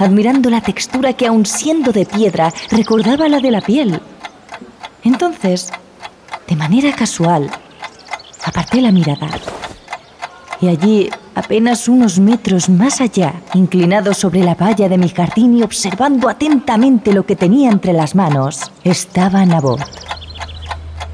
admirando 0.00 0.48
la 0.48 0.62
textura 0.62 1.12
que, 1.12 1.26
aun 1.26 1.44
siendo 1.44 1.92
de 1.92 2.06
piedra, 2.06 2.52
recordaba 2.70 3.28
la 3.28 3.38
de 3.38 3.50
la 3.50 3.60
piel. 3.60 4.00
Entonces, 5.04 5.70
de 6.48 6.56
manera 6.56 6.92
casual, 6.92 7.50
aparté 8.42 8.80
la 8.80 8.92
mirada. 8.92 9.28
Y 10.62 10.68
allí, 10.68 11.10
apenas 11.40 11.88
unos 11.88 12.18
metros 12.18 12.68
más 12.68 13.00
allá, 13.00 13.34
inclinado 13.54 14.14
sobre 14.14 14.42
la 14.44 14.54
valla 14.54 14.88
de 14.88 14.98
mi 14.98 15.08
jardín 15.08 15.56
y 15.56 15.62
observando 15.62 16.28
atentamente 16.28 17.12
lo 17.12 17.24
que 17.24 17.34
tenía 17.34 17.70
entre 17.70 17.92
las 17.92 18.14
manos, 18.14 18.70
estaba 18.84 19.44
Nabot. 19.46 19.80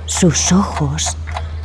Sus 0.05 0.53
ojos, 0.53 1.17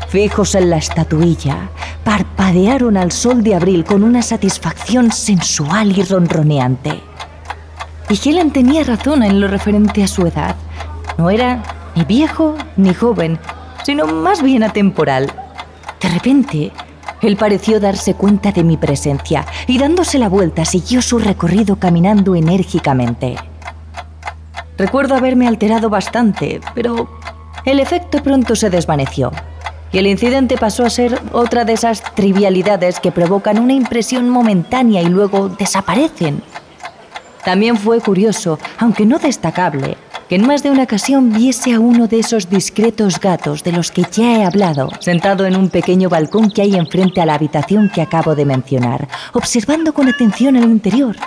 fijos 0.08 0.56
en 0.56 0.70
la 0.70 0.77
estatuilla, 0.77 1.70
parpadearon 2.03 2.98
al 2.98 3.12
sol 3.12 3.44
de 3.44 3.56
abril 3.56 3.84
con 3.84 4.03
una 4.03 4.22
satisfacción 4.22 5.12
sensual 5.12 5.98
y 5.98 6.03
ronroneante. 6.03 7.01
Y 8.10 8.30
Helen 8.30 8.51
tenía 8.51 8.84
razón 8.84 9.24
en 9.24 9.41
lo 9.41 9.48
referente 9.48 10.03
a 10.03 10.08
su 10.08 10.27
edad. 10.27 10.56
No 11.18 11.30
era 11.30 11.63
ni 11.96 12.03
viejo 12.03 12.56
ni 12.77 12.94
joven, 12.94 13.39
sino 13.84 14.06
más 14.06 14.44
bien 14.44 14.63
atemporal. 14.63 15.32
De 16.00 16.10
repente, 16.10 16.72
él 17.22 17.38
pareció 17.38 17.80
darse 17.80 18.16
cuenta 18.16 18.51
de 18.51 18.63
mi 18.63 18.78
presencia 18.78 19.46
y 19.68 19.78
dándose 19.78 20.18
la 20.18 20.30
vuelta 20.30 20.66
siguió 20.66 21.01
su 21.01 21.20
recorrido 21.20 21.78
caminando 21.78 22.36
enérgicamente. 22.36 23.36
Recuerdo 24.78 25.16
haberme 25.16 25.48
alterado 25.48 25.90
bastante, 25.90 26.60
pero 26.74 27.10
el 27.66 27.80
efecto 27.80 28.24
pronto 28.24 28.56
se 28.56 28.70
desvaneció 28.70 29.32
y 29.92 29.98
el 29.98 30.08
incidente 30.08 30.58
pasó 30.58 30.86
a 30.86 30.90
ser 30.90 31.20
otra 31.34 31.66
de 31.66 31.74
esas 31.74 32.01
trivialidades 32.16 33.00
que 33.00 33.12
provocan 33.12 33.60
una 33.60 33.74
impresión 33.74 34.30
momentánea 34.30 35.01
y 35.01 35.08
luego 35.08 35.50
desaparecen. 35.50 36.42
También 37.44 37.78
fue 37.78 38.00
curioso, 38.00 38.58
aunque 38.78 39.06
no 39.06 39.20
destacable, 39.20 39.98
que 40.32 40.36
en 40.36 40.48
más 40.48 40.64
de 40.64 40.72
una 40.72 40.84
ocasión 40.84 41.34
viese 41.34 41.74
a 41.74 41.82
uno 41.82 42.08
de 42.08 42.20
esos 42.20 42.50
discretos 42.50 43.20
gatos 43.20 43.66
de 43.66 43.74
los 43.74 43.92
que 43.92 44.06
ya 44.10 44.38
he 44.38 44.46
hablado, 44.46 44.90
sentado 45.02 45.46
en 45.46 45.58
un 45.58 45.70
pequeño 45.70 46.08
balcón 46.08 46.50
que 46.50 46.62
hay 46.62 46.78
enfrente 46.78 47.20
a 47.20 47.26
la 47.26 47.34
habitación 47.34 47.90
que 47.90 48.02
acabo 48.02 48.34
de 48.34 48.46
mencionar, 48.46 49.10
observando 49.34 49.94
con 49.94 50.08
atención 50.08 50.56
el 50.56 50.64
interior. 50.64 51.18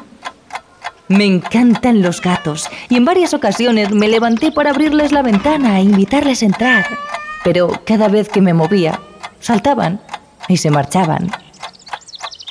Me 1.09 1.27
encantan 1.27 2.01
los 2.01 2.23
gatos 2.23 2.71
y 2.89 2.97
en 2.97 3.05
varias 3.05 3.35
ocasiones 3.35 3.93
me 3.93 4.09
levanté 4.09 4.53
para 4.53 4.71
abrirles 4.71 5.13
la 5.13 5.21
ventana 5.21 5.79
e 5.79 5.83
invitarles 5.83 6.41
a 6.41 6.47
entrar, 6.47 6.87
pero 7.45 7.83
cada 7.85 8.09
vez 8.09 8.31
que 8.31 8.41
me 8.41 8.55
movía, 8.55 8.99
saltaban 9.39 10.01
y 10.49 10.57
se 10.57 10.71
marchaban. 10.71 11.31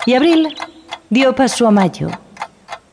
Y 0.06 0.14
abril 0.14 0.50
dio 1.10 1.34
paso 1.34 1.68
a 1.68 1.72
mayo 1.72 2.10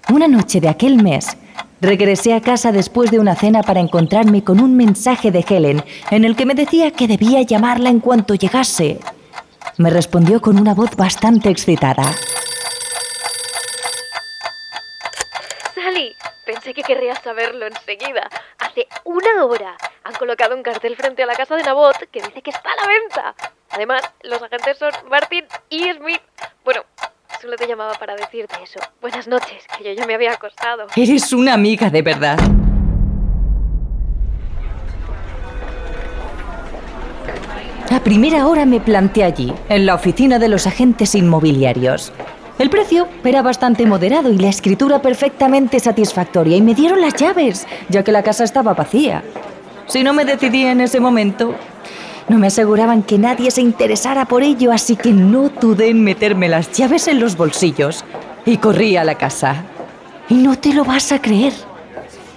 una 0.09 0.29
noche 0.29 0.61
de 0.61 0.69
aquel 0.69 1.03
mes, 1.03 1.37
regresé 1.81 2.35
a 2.35 2.41
casa 2.41 2.73
después 2.73 3.11
de 3.11 3.19
una 3.19 3.35
cena 3.35 3.63
para 3.63 3.81
encontrarme 3.81 4.45
con 4.45 4.61
un 4.61 4.77
mensaje 4.77 5.31
de 5.31 5.45
Helen 5.49 5.85
en 6.11 6.25
el 6.25 6.37
que 6.37 6.47
me 6.47 6.55
decía 6.55 6.91
que 6.91 7.09
debía 7.09 7.43
llamarla 7.43 7.91
en 7.91 8.01
cuanto 8.01 8.35
llegase. 8.35 9.01
Me 9.79 9.91
respondió 9.91 10.41
con 10.41 10.59
una 10.59 10.75
voz 10.75 10.95
bastante 10.97 11.49
excitada. 11.49 12.05
Sally, 15.75 16.15
pensé 16.45 16.75
que 16.75 16.83
querrías 16.83 17.19
saberlo 17.23 17.67
enseguida. 17.67 18.29
Hace 18.59 18.87
una 19.05 19.45
hora 19.45 19.77
han 20.05 20.15
colocado 20.15 20.55
un 20.55 20.63
cartel 20.63 20.97
frente 20.97 21.23
a 21.23 21.27
la 21.27 21.35
casa 21.35 21.57
de 21.57 21.63
Nabot 21.63 21.97
que 22.11 22.21
dice 22.21 22.43
que 22.43 22.51
está 22.51 22.71
a 22.73 22.77
la 22.77 22.87
venta. 22.87 23.35
Además, 23.71 24.03
los 24.23 24.43
agentes 24.43 24.79
son 24.79 24.93
Martin 25.09 25.47
y 25.69 25.91
Smith. 25.93 26.23
Bueno, 26.65 26.83
Solo 27.41 27.57
te 27.57 27.67
llamaba 27.67 27.95
para 27.95 28.15
decirte 28.17 28.55
eso. 28.63 28.81
Buenas 29.01 29.27
noches, 29.27 29.65
que 29.79 29.83
yo 29.83 29.93
ya 29.93 30.07
me 30.07 30.15
había 30.15 30.33
acostado. 30.33 30.89
Eres 30.95 31.33
una 31.33 31.55
amiga 31.55 31.89
de 31.89 32.03
verdad. 32.03 32.39
A 37.91 38.01
primera 38.01 38.47
hora 38.47 38.67
me 38.67 38.79
planté 38.79 39.25
allí, 39.25 39.55
en 39.71 39.87
la 39.87 39.95
oficina 39.95 40.39
de 40.39 40.49
los 40.49 40.67
agentes 40.67 41.15
inmobiliarios. 41.15 42.13
El 42.59 42.69
precio 42.69 43.09
era 43.25 43.41
bastante 43.41 43.87
moderado 43.87 44.31
y 44.31 44.37
la 44.37 44.51
escritura 44.51 45.01
perfectamente 45.01 45.81
satisfactoria 45.81 46.59
y 46.59 46.61
me 46.61 46.75
dieron 46.75 47.01
las 47.01 47.15
llaves, 47.15 47.67
ya 47.89 48.05
que 48.05 48.13
la 48.13 48.23
casa 48.23 48.45
estaba 48.45 48.75
vacía. 48.75 49.25
Si 49.87 50.03
no 50.03 50.13
me 50.13 50.27
decidía 50.27 50.73
en 50.73 50.83
ese 50.83 51.01
momento, 51.01 51.55
no 52.29 52.39
me 52.39 52.49
aseguraban 52.49 53.03
que 53.03 53.19
nadie 53.19 53.51
se 53.51 53.61
interesara 53.61 54.25
por 54.27 54.43
ello, 54.43 54.73
así 54.73 54.97
que 54.97 55.13
no 55.13 55.49
dudé 55.49 55.89
en 55.89 56.05
meterme 56.05 56.49
las 56.49 56.71
llaves 56.73 57.09
en 57.09 57.21
los 57.21 57.37
bolsillos 57.37 58.05
y 58.45 58.57
corrí 58.59 58.97
a 58.97 59.05
la 59.05 59.17
casa. 59.17 59.65
Y 60.29 60.35
no 60.35 60.57
te 60.57 60.73
lo 60.73 60.85
vas 60.85 61.13
a 61.13 61.21
creer. 61.21 61.53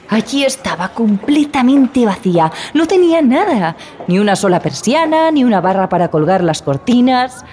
Allí 0.10 0.44
estaba 0.44 0.90
completamente 0.90 2.06
vacía. 2.06 2.52
No 2.74 2.86
tenía 2.88 3.22
nada. 3.22 3.76
Ni 4.08 4.20
una 4.20 4.36
sola 4.36 4.60
persiana, 4.60 5.32
ni 5.32 5.44
una 5.44 5.62
barra 5.62 5.90
para 5.90 6.10
colgar 6.10 6.44
las 6.44 6.62
cortinas. 6.62 7.46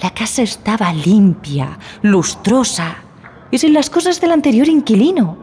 La 0.00 0.10
casa 0.10 0.42
estaba 0.42 0.92
limpia, 0.92 1.78
lustrosa 2.02 2.96
y 3.50 3.58
sin 3.58 3.72
las 3.72 3.90
cosas 3.90 4.20
del 4.20 4.32
anterior 4.32 4.68
inquilino. 4.68 5.38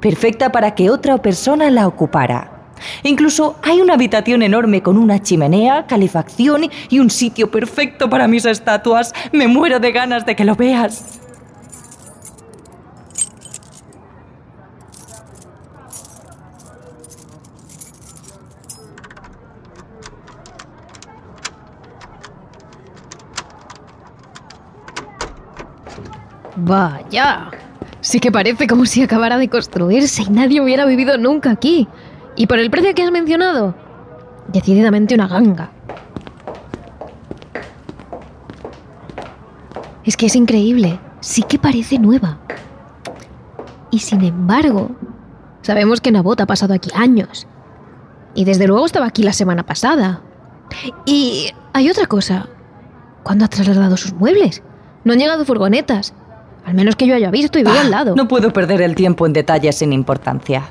Perfecta 0.00 0.52
para 0.52 0.74
que 0.74 0.90
otra 0.90 1.18
persona 1.18 1.70
la 1.70 1.86
ocupara. 1.88 2.57
Incluso 3.02 3.56
hay 3.62 3.80
una 3.80 3.94
habitación 3.94 4.42
enorme 4.42 4.82
con 4.82 4.96
una 4.98 5.22
chimenea, 5.22 5.86
calefacción 5.86 6.70
y 6.88 6.98
un 6.98 7.10
sitio 7.10 7.50
perfecto 7.50 8.10
para 8.10 8.28
mis 8.28 8.44
estatuas. 8.44 9.12
Me 9.32 9.48
muero 9.48 9.80
de 9.80 9.92
ganas 9.92 10.26
de 10.26 10.36
que 10.36 10.44
lo 10.44 10.56
veas. 10.56 11.18
Vaya. 26.68 27.50
Sí 28.00 28.20
que 28.20 28.30
parece 28.30 28.66
como 28.66 28.84
si 28.84 29.02
acabara 29.02 29.38
de 29.38 29.48
construirse 29.48 30.22
y 30.22 30.30
nadie 30.30 30.60
hubiera 30.60 30.84
vivido 30.86 31.16
nunca 31.16 31.50
aquí. 31.50 31.88
Y 32.38 32.46
por 32.46 32.60
el 32.60 32.70
precio 32.70 32.94
que 32.94 33.02
has 33.02 33.10
mencionado, 33.10 33.74
decididamente 34.46 35.16
una 35.16 35.26
ganga. 35.26 35.72
Es 40.04 40.16
que 40.16 40.26
es 40.26 40.36
increíble. 40.36 41.00
Sí 41.18 41.42
que 41.42 41.58
parece 41.58 41.98
nueva. 41.98 42.38
Y 43.90 43.98
sin 43.98 44.22
embargo, 44.22 44.92
sabemos 45.62 46.00
que 46.00 46.12
Nabot 46.12 46.40
ha 46.40 46.46
pasado 46.46 46.74
aquí 46.74 46.90
años. 46.94 47.48
Y 48.36 48.44
desde 48.44 48.68
luego 48.68 48.86
estaba 48.86 49.06
aquí 49.06 49.24
la 49.24 49.32
semana 49.32 49.66
pasada. 49.66 50.22
Y 51.04 51.50
hay 51.72 51.90
otra 51.90 52.06
cosa. 52.06 52.46
¿Cuándo 53.24 53.46
ha 53.46 53.48
trasladado 53.48 53.96
sus 53.96 54.12
muebles? 54.12 54.62
No 55.02 55.12
han 55.12 55.18
llegado 55.18 55.44
furgonetas. 55.44 56.14
Al 56.64 56.74
menos 56.74 56.94
que 56.94 57.08
yo 57.08 57.16
haya 57.16 57.32
visto 57.32 57.58
y 57.58 57.64
vivo 57.64 57.76
al 57.76 57.90
lado. 57.90 58.14
No 58.14 58.28
puedo 58.28 58.52
perder 58.52 58.80
el 58.80 58.94
tiempo 58.94 59.26
en 59.26 59.32
detalles 59.32 59.78
sin 59.78 59.92
importancia. 59.92 60.68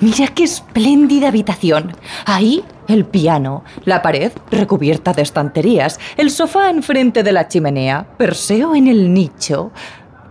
Mira 0.00 0.28
qué 0.28 0.44
espléndida 0.44 1.28
habitación. 1.28 1.96
Ahí 2.24 2.64
el 2.86 3.04
piano, 3.04 3.64
la 3.84 4.00
pared 4.00 4.32
recubierta 4.50 5.12
de 5.12 5.22
estanterías, 5.22 5.98
el 6.16 6.30
sofá 6.30 6.70
enfrente 6.70 7.22
de 7.22 7.32
la 7.32 7.48
chimenea, 7.48 8.06
Perseo 8.16 8.74
en 8.74 8.86
el 8.86 9.12
nicho. 9.12 9.72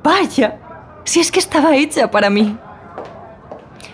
Vaya, 0.04 0.58
si 1.04 1.20
es 1.20 1.32
que 1.32 1.40
estaba 1.40 1.76
hecha 1.76 2.10
para 2.10 2.30
mí. 2.30 2.58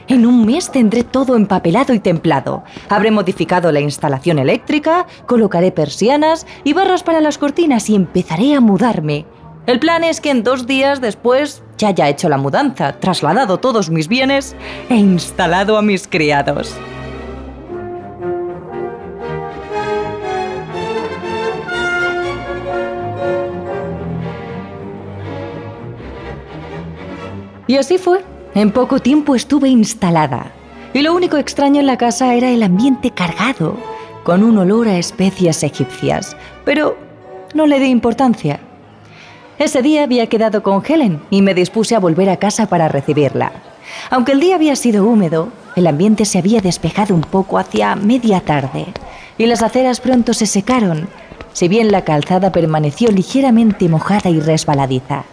En 0.08 0.26
un 0.26 0.46
mes 0.46 0.70
tendré 0.70 1.04
todo 1.04 1.36
empapelado 1.36 1.94
y 1.94 2.00
templado. 2.00 2.64
Habré 2.90 3.10
modificado 3.10 3.72
la 3.72 3.80
instalación 3.80 4.38
eléctrica, 4.38 5.08
colocaré 5.26 5.72
persianas 5.72 6.46
y 6.64 6.74
barras 6.74 7.04
para 7.04 7.22
las 7.22 7.38
cortinas 7.38 7.90
y 7.90 7.96
empezaré 7.96 8.54
a 8.54 8.62
mudarme. 8.62 9.26
El 9.66 9.80
plan 9.80 10.04
es 10.04 10.20
que 10.20 10.30
en 10.30 10.44
dos 10.44 10.68
días 10.68 11.00
después 11.00 11.64
ya 11.78 11.88
haya 11.88 12.10
hecho 12.10 12.28
la 12.28 12.38
mudanza, 12.38 13.00
trasladado 13.00 13.60
todos 13.60 13.90
mis 13.90 14.10
bienes 14.10 14.58
e 14.90 14.96
instalado 14.96 15.78
a 15.78 15.82
mis 15.82 16.06
criados. 16.06 16.76
Y 27.68 27.78
así 27.78 27.98
fue. 27.98 28.22
En 28.56 28.72
poco 28.72 29.00
tiempo 29.00 29.34
estuve 29.34 29.70
instalada. 29.70 30.52
Y 30.94 31.02
lo 31.02 31.16
único 31.16 31.38
extraño 31.38 31.80
en 31.80 31.88
la 31.88 31.98
casa 31.98 32.36
era 32.36 32.50
el 32.50 32.62
ambiente 32.62 33.12
cargado, 33.12 33.78
con 34.24 34.44
un 34.44 34.58
olor 34.58 34.90
a 34.90 34.98
especias 34.98 35.64
egipcias. 35.64 36.36
Pero 36.66 36.98
no 37.56 37.66
le 37.66 37.80
di 37.80 37.88
importancia. 37.88 38.60
Ese 39.60 39.82
día 39.82 40.04
había 40.04 40.28
quedado 40.28 40.64
con 40.64 40.84
Helen 40.86 41.22
y 41.30 41.42
me 41.42 41.54
dispuse 41.54 41.96
a 41.96 42.00
volver 42.00 42.30
a 42.30 42.38
casa 42.38 42.66
para 42.66 42.88
recibirla. 42.88 43.52
Aunque 44.10 44.32
el 44.32 44.40
día 44.40 44.56
había 44.56 44.76
sido 44.76 45.06
húmedo, 45.06 45.50
el 45.76 45.88
ambiente 45.88 46.26
se 46.26 46.40
había 46.40 46.62
despejado 46.62 47.14
un 47.14 47.22
poco 47.22 47.58
hacia 47.58 47.96
media 47.96 48.42
tarde 48.42 48.88
y 49.38 49.46
las 49.46 49.62
aceras 49.62 50.00
pronto 50.00 50.34
se 50.34 50.46
secaron, 50.46 51.08
si 51.54 51.68
bien 51.68 51.92
la 51.92 52.04
calzada 52.04 52.52
permaneció 52.52 53.12
ligeramente 53.12 53.90
mojada 53.90 54.30
y 54.30 54.40
resbaladiza. 54.40 55.24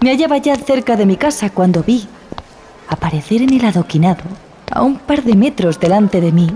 Me 0.00 0.10
hallaba 0.10 0.38
ya 0.38 0.56
cerca 0.56 0.96
de 0.96 1.06
mi 1.06 1.16
casa 1.16 1.50
cuando 1.50 1.82
vi 1.82 2.06
aparecer 2.88 3.42
en 3.42 3.52
el 3.52 3.64
adoquinado, 3.64 4.24
a 4.70 4.82
un 4.82 4.96
par 4.96 5.22
de 5.22 5.34
metros 5.34 5.78
delante 5.78 6.20
de 6.20 6.32
mí, 6.32 6.48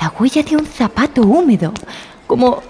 la 0.00 0.12
huella 0.18 0.42
de 0.42 0.56
un 0.56 0.66
zapato 0.66 1.22
húmedo, 1.22 1.72
como 2.26 2.62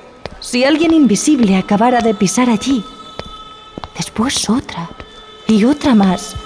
si 0.47 0.63
alguien 0.63 0.95
invisible 0.95 1.57
acabara 1.57 2.03
de 2.03 2.15
pisar 2.15 2.49
allí. 2.49 2.85
Después 3.97 4.49
otra 4.49 4.89
y 5.49 5.65
otra 5.65 5.97
más. 5.97 6.37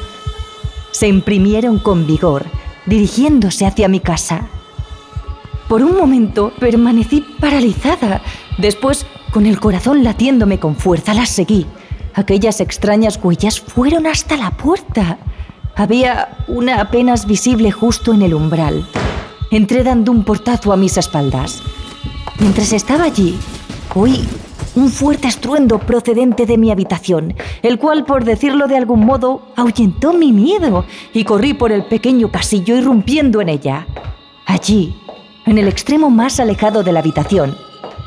Se 0.90 1.06
imprimieron 1.06 1.78
con 1.78 2.06
vigor, 2.06 2.46
dirigiéndose 2.86 3.66
hacia 3.66 3.88
mi 3.88 4.00
casa. 4.00 4.48
Por 5.68 5.82
un 5.82 5.98
momento 5.98 6.50
permanecí 6.58 7.26
paralizada. 7.40 8.22
Después, 8.56 9.04
con 9.32 9.44
el 9.44 9.60
corazón 9.60 10.02
latiéndome 10.02 10.58
con 10.58 10.76
fuerza, 10.76 11.12
las 11.12 11.28
seguí. 11.28 11.66
Aquellas 12.14 12.62
extrañas 12.62 13.20
huellas 13.22 13.60
fueron 13.60 14.06
hasta 14.06 14.38
la 14.38 14.52
puerta. 14.52 15.18
Había 15.76 16.38
una 16.48 16.80
apenas 16.80 17.26
visible 17.26 17.70
justo 17.70 18.14
en 18.14 18.22
el 18.22 18.32
umbral. 18.32 18.86
Entré 19.50 19.84
dando 19.84 20.10
un 20.10 20.24
portazo 20.24 20.72
a 20.72 20.78
mis 20.78 20.96
espaldas. 20.96 21.62
Mientras 22.38 22.72
estaba 22.72 23.04
allí, 23.04 23.38
Oí 23.94 24.26
un 24.76 24.88
fuerte 24.88 25.26
estruendo 25.26 25.80
procedente 25.80 26.46
de 26.46 26.56
mi 26.56 26.70
habitación, 26.70 27.34
el 27.62 27.78
cual, 27.78 28.04
por 28.04 28.24
decirlo 28.24 28.68
de 28.68 28.76
algún 28.76 29.04
modo, 29.04 29.42
ahuyentó 29.56 30.12
mi 30.12 30.32
miedo 30.32 30.84
y 31.12 31.24
corrí 31.24 31.54
por 31.54 31.72
el 31.72 31.84
pequeño 31.84 32.30
pasillo 32.30 32.76
irrumpiendo 32.76 33.40
en 33.40 33.48
ella. 33.48 33.86
Allí, 34.46 34.94
en 35.44 35.58
el 35.58 35.66
extremo 35.66 36.08
más 36.08 36.38
alejado 36.38 36.82
de 36.84 36.92
la 36.92 37.00
habitación, 37.00 37.56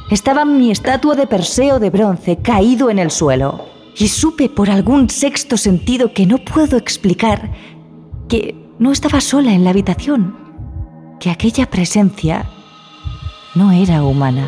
estaba 0.09 0.45
mi 0.45 0.71
estatua 0.71 1.15
de 1.15 1.27
Perseo 1.27 1.79
de 1.79 1.89
bronce 1.89 2.37
caído 2.37 2.89
en 2.89 2.99
el 2.99 3.11
suelo. 3.11 3.65
Y 3.95 4.07
supe 4.07 4.49
por 4.49 4.69
algún 4.69 5.09
sexto 5.09 5.57
sentido 5.57 6.13
que 6.13 6.25
no 6.25 6.39
puedo 6.39 6.77
explicar 6.77 7.51
que 8.27 8.55
no 8.79 8.91
estaba 8.91 9.21
sola 9.21 9.53
en 9.53 9.63
la 9.63 9.69
habitación, 9.69 10.35
que 11.19 11.29
aquella 11.29 11.69
presencia 11.69 12.49
no 13.53 13.71
era 13.71 14.03
humana. 14.03 14.47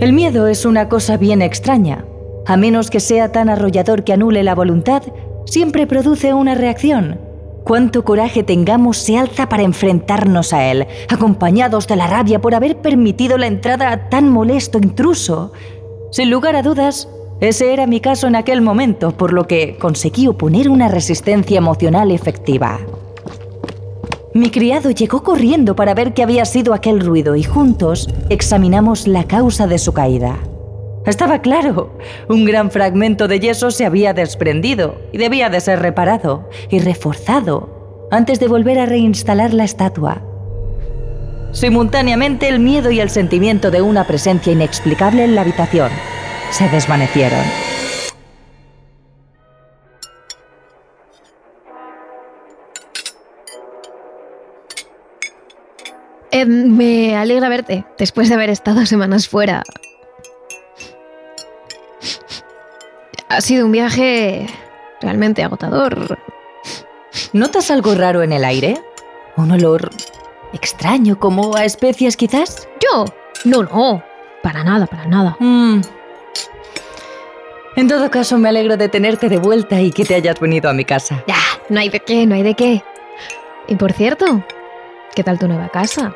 El 0.00 0.14
miedo 0.14 0.46
es 0.46 0.64
una 0.64 0.88
cosa 0.88 1.18
bien 1.18 1.42
extraña. 1.42 2.06
A 2.46 2.56
menos 2.56 2.88
que 2.88 3.00
sea 3.00 3.32
tan 3.32 3.50
arrollador 3.50 4.02
que 4.02 4.14
anule 4.14 4.42
la 4.42 4.54
voluntad, 4.54 5.02
siempre 5.44 5.86
produce 5.86 6.32
una 6.32 6.54
reacción. 6.54 7.20
Cuánto 7.64 8.02
coraje 8.02 8.42
tengamos 8.42 8.96
se 8.96 9.18
alza 9.18 9.50
para 9.50 9.62
enfrentarnos 9.62 10.54
a 10.54 10.70
él, 10.70 10.86
acompañados 11.10 11.86
de 11.86 11.96
la 11.96 12.06
rabia 12.06 12.40
por 12.40 12.54
haber 12.54 12.78
permitido 12.78 13.36
la 13.36 13.46
entrada 13.46 13.92
a 13.92 14.08
tan 14.08 14.30
molesto 14.30 14.78
intruso. 14.78 15.52
Sin 16.10 16.30
lugar 16.30 16.56
a 16.56 16.62
dudas, 16.62 17.06
ese 17.42 17.74
era 17.74 17.86
mi 17.86 18.00
caso 18.00 18.26
en 18.26 18.36
aquel 18.36 18.62
momento, 18.62 19.10
por 19.10 19.34
lo 19.34 19.46
que 19.46 19.76
conseguí 19.78 20.26
oponer 20.28 20.70
una 20.70 20.88
resistencia 20.88 21.58
emocional 21.58 22.10
efectiva. 22.10 22.80
Mi 24.32 24.50
criado 24.50 24.90
llegó 24.90 25.24
corriendo 25.24 25.74
para 25.74 25.92
ver 25.92 26.14
qué 26.14 26.22
había 26.22 26.44
sido 26.44 26.72
aquel 26.72 27.00
ruido 27.00 27.34
y 27.34 27.42
juntos 27.42 28.08
examinamos 28.28 29.08
la 29.08 29.24
causa 29.24 29.66
de 29.66 29.78
su 29.78 29.92
caída. 29.92 30.38
Estaba 31.04 31.40
claro, 31.40 31.98
un 32.28 32.44
gran 32.44 32.70
fragmento 32.70 33.26
de 33.26 33.40
yeso 33.40 33.72
se 33.72 33.86
había 33.86 34.12
desprendido 34.12 35.00
y 35.12 35.18
debía 35.18 35.50
de 35.50 35.60
ser 35.60 35.80
reparado 35.80 36.48
y 36.68 36.78
reforzado 36.78 38.08
antes 38.12 38.38
de 38.38 38.46
volver 38.46 38.78
a 38.78 38.86
reinstalar 38.86 39.52
la 39.52 39.64
estatua. 39.64 40.22
Simultáneamente 41.52 42.48
el 42.48 42.60
miedo 42.60 42.92
y 42.92 43.00
el 43.00 43.10
sentimiento 43.10 43.72
de 43.72 43.82
una 43.82 44.06
presencia 44.06 44.52
inexplicable 44.52 45.24
en 45.24 45.34
la 45.34 45.40
habitación 45.40 45.90
se 46.50 46.68
desvanecieron. 46.68 47.69
Eh, 56.32 56.46
me 56.46 57.16
alegra 57.16 57.48
verte 57.48 57.84
después 57.98 58.28
de 58.28 58.34
haber 58.34 58.50
estado 58.50 58.86
semanas 58.86 59.28
fuera. 59.28 59.62
Ha 63.28 63.40
sido 63.40 63.66
un 63.66 63.72
viaje 63.72 64.46
realmente 65.00 65.42
agotador. 65.42 66.18
¿Notas 67.32 67.70
algo 67.70 67.94
raro 67.94 68.22
en 68.22 68.32
el 68.32 68.44
aire? 68.44 68.80
¿Un 69.36 69.50
olor 69.52 69.90
extraño, 70.52 71.18
como 71.18 71.56
a 71.56 71.64
especias 71.64 72.16
quizás? 72.16 72.68
¿Yo? 72.80 73.04
No, 73.44 73.62
no. 73.62 74.02
Para 74.42 74.64
nada, 74.64 74.86
para 74.86 75.06
nada. 75.06 75.36
Mm. 75.38 75.80
En 77.76 77.88
todo 77.88 78.10
caso, 78.10 78.36
me 78.38 78.48
alegro 78.48 78.76
de 78.76 78.88
tenerte 78.88 79.28
de 79.28 79.38
vuelta 79.38 79.80
y 79.80 79.90
que 79.90 80.04
te 80.04 80.14
hayas 80.14 80.38
venido 80.40 80.68
a 80.68 80.72
mi 80.72 80.84
casa. 80.84 81.22
Ya, 81.26 81.36
no 81.68 81.80
hay 81.80 81.88
de 81.88 82.00
qué, 82.00 82.26
no 82.26 82.34
hay 82.34 82.42
de 82.42 82.54
qué. 82.54 82.82
Y 83.68 83.76
por 83.76 83.92
cierto, 83.92 84.44
¿qué 85.14 85.24
tal 85.24 85.38
tu 85.38 85.48
nueva 85.48 85.68
casa? 85.68 86.14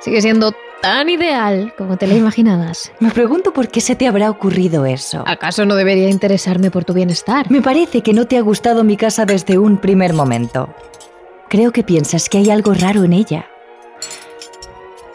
Sigue 0.00 0.20
siendo 0.20 0.52
tan 0.82 1.08
ideal 1.08 1.74
como 1.76 1.96
te 1.96 2.06
la 2.06 2.14
imaginabas. 2.14 2.92
Me 3.00 3.10
pregunto 3.10 3.52
por 3.52 3.68
qué 3.68 3.80
se 3.80 3.96
te 3.96 4.06
habrá 4.06 4.30
ocurrido 4.30 4.86
eso. 4.86 5.24
¿Acaso 5.26 5.64
no 5.64 5.74
debería 5.74 6.08
interesarme 6.10 6.70
por 6.70 6.84
tu 6.84 6.92
bienestar? 6.92 7.50
Me 7.50 7.62
parece 7.62 8.02
que 8.02 8.12
no 8.12 8.26
te 8.26 8.36
ha 8.36 8.42
gustado 8.42 8.84
mi 8.84 8.96
casa 8.96 9.26
desde 9.26 9.58
un 9.58 9.78
primer 9.78 10.12
momento. 10.12 10.74
Creo 11.48 11.72
que 11.72 11.82
piensas 11.82 12.28
que 12.28 12.38
hay 12.38 12.50
algo 12.50 12.74
raro 12.74 13.04
en 13.04 13.12
ella. 13.12 13.46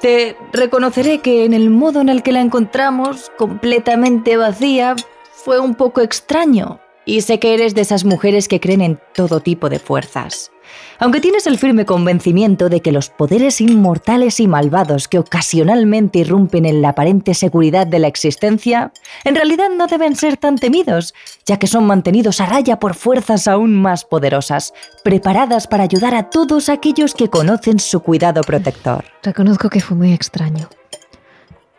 Te 0.01 0.35
reconoceré 0.51 1.19
que 1.19 1.45
en 1.45 1.53
el 1.53 1.69
modo 1.69 2.01
en 2.01 2.09
el 2.09 2.23
que 2.23 2.31
la 2.31 2.41
encontramos, 2.41 3.31
completamente 3.37 4.35
vacía, 4.35 4.95
fue 5.31 5.59
un 5.59 5.75
poco 5.75 6.01
extraño. 6.01 6.79
Y 7.05 7.21
sé 7.21 7.39
que 7.39 7.53
eres 7.53 7.73
de 7.73 7.81
esas 7.81 8.05
mujeres 8.05 8.47
que 8.47 8.59
creen 8.59 8.81
en 8.81 8.99
todo 9.13 9.39
tipo 9.39 9.69
de 9.69 9.79
fuerzas. 9.79 10.51
Aunque 10.99 11.19
tienes 11.19 11.47
el 11.47 11.57
firme 11.57 11.85
convencimiento 11.85 12.69
de 12.69 12.81
que 12.81 12.91
los 12.91 13.09
poderes 13.09 13.59
inmortales 13.59 14.39
y 14.39 14.47
malvados 14.47 15.07
que 15.07 15.19
ocasionalmente 15.19 16.19
irrumpen 16.19 16.65
en 16.65 16.81
la 16.81 16.89
aparente 16.89 17.33
seguridad 17.33 17.87
de 17.87 17.99
la 17.99 18.07
existencia, 18.07 18.91
en 19.23 19.35
realidad 19.35 19.69
no 19.75 19.87
deben 19.87 20.15
ser 20.15 20.37
tan 20.37 20.57
temidos, 20.57 21.13
ya 21.45 21.57
que 21.57 21.67
son 21.67 21.87
mantenidos 21.87 22.39
a 22.39 22.45
raya 22.45 22.79
por 22.79 22.93
fuerzas 22.93 23.47
aún 23.47 23.81
más 23.81 24.05
poderosas, 24.05 24.73
preparadas 25.03 25.67
para 25.67 25.83
ayudar 25.83 26.13
a 26.13 26.29
todos 26.29 26.69
aquellos 26.69 27.15
que 27.15 27.29
conocen 27.29 27.79
su 27.79 28.01
cuidado 28.01 28.41
protector. 28.41 29.05
Reconozco 29.23 29.69
que 29.69 29.81
fue 29.81 29.97
muy 29.97 30.13
extraño. 30.13 30.69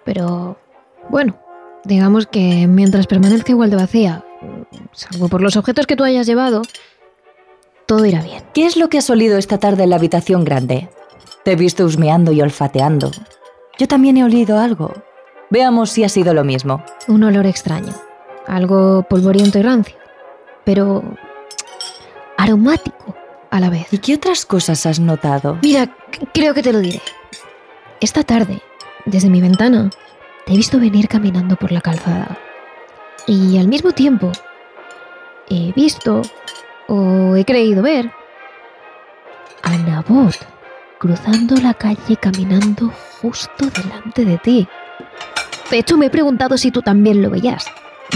Pero, 0.05 0.59
bueno, 1.09 1.39
digamos 1.85 2.27
que 2.27 2.67
mientras 2.67 3.07
permanezca 3.07 3.53
igual 3.53 3.71
de 3.71 3.77
vacía, 3.77 4.25
salvo 4.93 5.29
por 5.29 5.43
los 5.43 5.57
objetos 5.57 5.87
que 5.87 5.97
tú 5.97 6.05
hayas 6.05 6.27
llevado, 6.27 6.63
todo 7.87 8.05
irá 8.07 8.23
bien. 8.23 8.43
¿Qué 8.55 8.67
es 8.67 8.77
lo 8.77 8.89
que 8.89 8.99
has 8.99 9.11
olido 9.11 9.39
esta 9.39 9.59
tarde 9.59 9.85
en 9.85 9.91
la 9.91 9.97
habitación 9.97 10.45
grande? 10.45 10.89
Te 11.45 11.53
he 11.53 11.57
visto 11.57 11.85
husmeando 11.85 12.33
y 12.33 12.41
olfateando. 12.41 13.11
Yo 13.79 13.89
también 13.89 14.17
he 14.17 14.25
olido 14.25 14.59
algo. 14.59 14.93
Veamos 15.51 15.91
si 15.91 16.05
ha 16.05 16.09
sido 16.09 16.35
lo 16.35 16.45
mismo. 16.45 16.83
Un 17.09 17.25
olor 17.25 17.47
extraño. 17.47 17.93
Algo 18.47 19.03
polvoriento 19.03 19.59
y 19.59 19.63
rancio. 19.63 19.97
Pero 20.65 21.03
aromático 22.37 23.15
a 23.51 23.61
la 23.61 23.71
vez. 23.71 23.93
¿Y 23.93 23.99
qué 23.99 24.15
otras 24.15 24.47
cosas 24.47 24.87
has 24.87 25.01
notado? 25.01 25.59
Mira, 25.63 25.95
creo 26.33 26.55
que 26.55 26.63
te 26.63 26.73
lo 26.73 26.79
diré. 26.79 27.03
Esta 28.01 28.23
tarde, 28.23 28.63
desde 29.05 29.29
mi 29.29 29.41
ventana, 29.41 29.91
te 30.47 30.55
he 30.55 30.57
visto 30.57 30.79
venir 30.79 31.09
caminando 31.09 31.57
por 31.57 31.73
la 31.73 31.81
calzada. 31.81 32.39
Y 33.27 33.59
al 33.59 33.69
mismo 33.69 33.93
tiempo, 33.93 34.33
he 35.53 35.73
visto 35.73 36.23
o 36.89 37.37
he 37.37 37.45
creído 37.45 37.83
ver 37.83 38.11
a 39.63 39.77
Nabot 39.77 40.35
cruzando 40.99 41.57
la 41.57 41.75
calle 41.75 42.17
caminando 42.17 42.93
justo 43.21 43.67
delante 43.67 44.25
de 44.25 44.39
ti. 44.39 44.69
De 45.71 45.79
hecho, 45.79 45.97
me 45.97 46.07
he 46.07 46.11
preguntado 46.11 46.57
si 46.57 46.71
tú 46.71 46.83
también 46.83 47.23
lo 47.23 47.31
veías, 47.31 47.67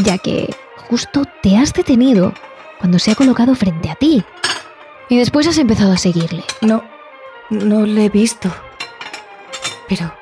ya 0.04 0.18
que 0.18 0.54
justo 0.88 1.24
te 1.42 1.56
has 1.56 1.72
detenido 1.72 2.32
cuando 2.78 2.98
se 2.98 3.10
ha 3.10 3.14
colocado 3.14 3.54
frente 3.54 3.90
a 3.90 3.94
ti. 3.94 4.24
Y 5.08 5.18
después 5.18 5.46
has 5.46 5.58
empezado 5.58 5.92
a 5.92 5.98
seguirle. 5.98 6.44
No, 6.60 6.84
no 7.50 7.86
le 7.86 8.06
he 8.06 8.08
visto. 8.08 8.50
Pero 9.88 10.12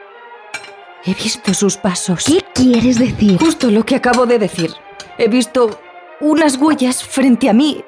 he 1.04 1.14
visto 1.14 1.54
sus 1.54 1.76
pasos. 1.76 2.24
¿Qué 2.24 2.44
quieres 2.54 2.98
decir? 2.98 3.38
Justo 3.38 3.70
lo 3.70 3.84
que 3.84 3.96
acabo 3.96 4.26
de 4.26 4.38
decir. 4.38 4.74
He 5.18 5.28
visto 5.28 5.80
unas 6.20 6.56
huellas 6.56 7.04
frente 7.04 7.48
a 7.48 7.52
mí 7.52 7.84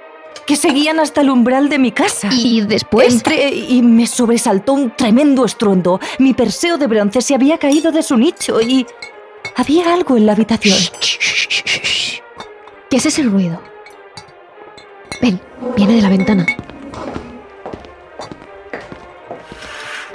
que 0.46 0.56
seguían 0.56 1.00
hasta 1.00 1.22
el 1.22 1.30
umbral 1.30 1.68
de 1.68 1.78
mi 1.78 1.92
casa. 1.92 2.28
¿Y 2.30 2.60
después? 2.60 3.12
Entré 3.12 3.48
y 3.48 3.82
me 3.82 4.06
sobresaltó 4.06 4.74
un 4.74 4.94
tremendo 4.96 5.44
estruendo. 5.44 5.98
Mi 6.18 6.34
perseo 6.34 6.78
de 6.78 6.86
bronce 6.86 7.20
se 7.20 7.34
había 7.34 7.58
caído 7.58 7.90
de 7.90 8.02
su 8.02 8.16
nicho 8.16 8.60
y 8.60 8.86
había 9.56 9.92
algo 9.92 10.16
en 10.16 10.26
la 10.26 10.32
habitación. 10.32 10.78
¿Qué 12.88 12.96
es 12.96 13.06
ese 13.06 13.22
ruido? 13.24 13.60
Ven, 15.20 15.40
viene 15.76 15.96
de 15.96 16.02
la 16.02 16.08
ventana. 16.08 16.46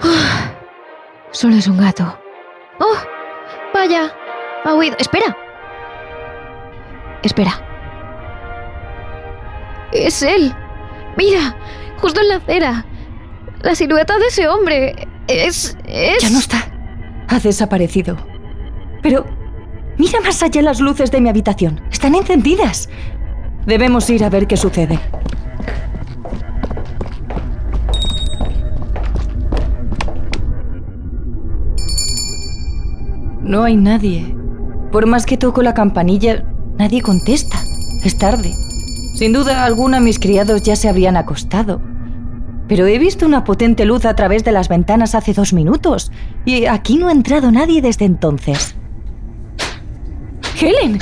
Ah, 0.02 0.54
solo 1.32 1.56
es 1.56 1.68
un 1.68 1.78
gato. 1.78 2.18
¡Oh! 2.80 2.98
Vaya, 3.74 4.14
ha 4.64 4.76
huido. 4.76 4.96
Espera. 4.98 5.36
Espera. 7.24 7.71
Es 9.92 10.22
él. 10.22 10.54
Mira, 11.18 11.56
justo 12.00 12.22
en 12.22 12.28
la 12.30 12.36
acera. 12.38 12.86
La 13.62 13.76
silueta 13.76 14.18
de 14.18 14.28
ese 14.28 14.48
hombre. 14.48 15.08
Es... 15.28 15.78
es... 15.86 16.22
Ya 16.22 16.30
no 16.30 16.40
está. 16.40 16.66
Ha 17.28 17.40
desaparecido. 17.40 18.18
Pero... 19.02 19.26
Mira 19.98 20.20
más 20.22 20.42
allá 20.42 20.62
las 20.62 20.80
luces 20.80 21.12
de 21.12 21.22
mi 21.22 21.30
habitación. 21.30 21.82
Están 21.92 22.16
encendidas. 22.16 22.90
Debemos 23.66 24.10
ir 24.10 24.24
a 24.24 24.30
ver 24.30 24.48
qué 24.48 24.58
sucede. 24.58 25.00
No 33.42 33.64
hay 33.64 33.76
nadie. 33.76 34.36
Por 34.92 35.06
más 35.06 35.26
que 35.26 35.38
toco 35.38 35.62
la 35.62 35.74
campanilla, 35.74 36.44
nadie 36.78 37.02
contesta. 37.02 37.58
Es 38.04 38.18
tarde. 38.18 38.54
Sin 39.22 39.34
duda 39.34 39.66
alguna 39.66 40.00
mis 40.00 40.18
criados 40.18 40.64
ya 40.64 40.76
se 40.76 40.90
habrían 40.90 41.16
acostado. 41.16 41.80
Pero 42.68 42.88
he 42.88 42.98
visto 42.98 43.24
una 43.24 43.44
potente 43.44 43.86
luz 43.86 44.06
a 44.06 44.16
través 44.16 44.44
de 44.44 44.52
las 44.52 44.68
ventanas 44.68 45.14
hace 45.14 45.34
dos 45.34 45.54
minutos 45.54 46.12
y 46.44 46.66
aquí 46.66 46.98
no 46.98 47.08
ha 47.08 47.12
entrado 47.12 47.52
nadie 47.52 47.84
desde 47.84 48.06
entonces. 48.06 48.76
Helen, 50.60 50.98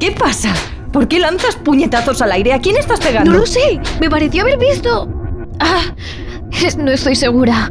¿qué 0.00 0.10
pasa? 0.10 0.52
¿Por 0.92 1.06
qué 1.06 1.20
lanzas 1.20 1.54
puñetazos 1.54 2.20
al 2.22 2.32
aire? 2.32 2.54
¿A 2.54 2.58
quién 2.58 2.76
estás 2.76 2.98
pegando? 2.98 3.30
No 3.30 3.38
lo 3.38 3.46
sé. 3.46 3.80
Me 4.00 4.10
pareció 4.10 4.42
haber 4.42 4.58
visto... 4.58 5.08
Ah, 5.60 5.94
no 6.76 6.90
estoy 6.90 7.14
segura. 7.14 7.70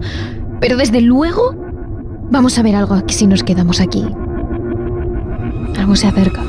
Pero 0.62 0.78
desde 0.78 1.02
luego... 1.02 1.58
Vamos 2.32 2.58
a 2.58 2.64
ver 2.64 2.78
algo 2.78 2.96
aquí 2.96 3.14
si 3.14 3.28
nos 3.28 3.44
quedamos 3.44 3.82
aquí. 3.82 4.08
Algo 5.78 5.98
se 5.98 6.08
acerca. 6.08 6.42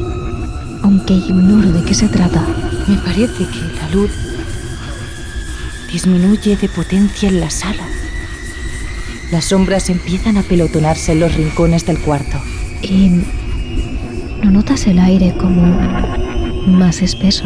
Aunque 0.85 1.15
ignoro 1.15 1.73
de 1.73 1.83
qué 1.83 1.95
se 1.95 2.07
trata. 2.07 2.47
Me 2.88 2.97
parece 2.97 3.45
que 3.47 3.77
la 3.77 3.88
luz 3.93 4.11
disminuye 5.93 6.57
de 6.57 6.69
potencia 6.69 7.29
en 7.29 7.40
la 7.40 7.51
sala. 7.51 7.87
Las 9.31 9.47
sombras 9.47 9.90
empiezan 9.90 10.37
a 10.38 10.43
pelotonarse 10.43 11.12
en 11.12 11.21
los 11.21 11.35
rincones 11.35 11.87
del 11.87 11.99
cuarto. 12.01 12.40
¿Y 12.83 13.23
no 14.43 14.51
notas 14.51 14.87
el 14.87 14.99
aire 14.99 15.35
como 15.38 15.62
más 16.66 17.03
espeso? 17.03 17.45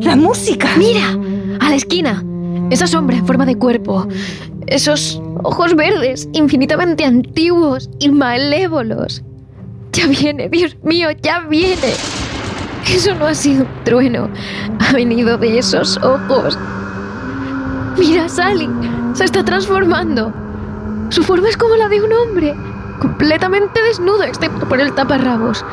¡La 0.00 0.14
música! 0.14 0.76
¡Mira! 0.76 1.18
¡A 1.58 1.70
la 1.70 1.74
esquina! 1.74 2.22
Esa 2.70 2.86
sombra 2.86 3.16
en 3.16 3.26
forma 3.26 3.46
de 3.46 3.56
cuerpo. 3.56 4.06
Esos 4.66 5.22
ojos 5.44 5.76
verdes, 5.76 6.28
infinitamente 6.32 7.04
antiguos 7.04 7.88
y 8.00 8.08
malévolos. 8.10 9.22
Ya 9.92 10.06
viene, 10.08 10.48
Dios 10.48 10.76
mío, 10.82 11.08
ya 11.22 11.40
viene. 11.40 11.94
Eso 12.92 13.14
no 13.14 13.26
ha 13.26 13.34
sido 13.34 13.62
un 13.62 13.84
trueno. 13.84 14.28
Ha 14.80 14.92
venido 14.92 15.38
de 15.38 15.58
esos 15.58 15.96
ojos. 15.98 16.58
Mira, 17.96 18.28
Sally. 18.28 18.68
Se 19.14 19.24
está 19.24 19.44
transformando. 19.44 20.32
Su 21.08 21.22
forma 21.22 21.48
es 21.48 21.56
como 21.56 21.76
la 21.76 21.88
de 21.88 22.02
un 22.02 22.12
hombre. 22.12 22.54
Completamente 23.00 23.82
desnudo, 23.82 24.24
excepto 24.24 24.68
por 24.68 24.80
el 24.80 24.92
taparrabos. 24.92 25.64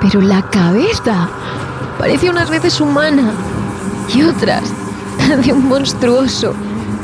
Pero 0.00 0.20
la 0.20 0.42
cabeza 0.50 1.28
parece 1.98 2.30
unas 2.30 2.50
veces 2.50 2.80
humana 2.80 3.32
y 4.12 4.22
otras 4.22 4.72
de 5.36 5.52
un 5.52 5.68
monstruoso 5.68 6.54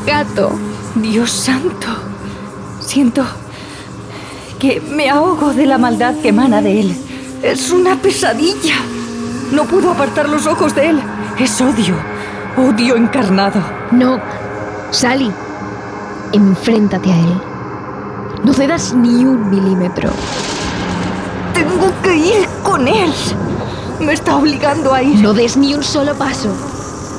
gato. 0.05 0.51
Dios 0.97 1.31
santo. 1.31 1.87
Siento 2.81 3.23
que 4.59 4.81
me 4.81 5.09
ahogo 5.11 5.53
de 5.53 5.67
la 5.67 5.79
maldad 5.79 6.15
que 6.21 6.31
emana 6.31 6.61
de 6.61 6.81
él. 6.81 6.97
Es 7.43 7.71
una 7.71 7.97
pesadilla. 7.97 8.77
No 9.53 9.65
puedo 9.65 9.91
apartar 9.93 10.29
los 10.29 10.47
ojos 10.47 10.75
de 10.75 10.91
él. 10.91 11.01
Es 11.39 11.61
odio. 11.61 11.95
Odio 12.57 12.97
encarnado. 12.97 13.61
No. 13.93 14.19
Sally. 14.91 15.31
Enfréntate 16.33 17.12
a 17.12 17.19
él. 17.19 17.41
No 18.43 18.53
cedas 18.53 18.93
ni 18.95 19.25
un 19.25 19.51
milímetro. 19.51 20.11
Tengo 21.55 21.93
que 22.03 22.17
ir 22.17 22.49
con 22.62 22.89
él. 22.89 23.12
Me 24.01 24.15
está 24.15 24.37
obligando 24.37 24.93
a 24.93 25.03
ir. 25.03 25.21
No 25.21 25.33
des 25.33 25.57
ni 25.57 25.75
un 25.75 25.83
solo 25.83 26.15
paso. 26.15 26.51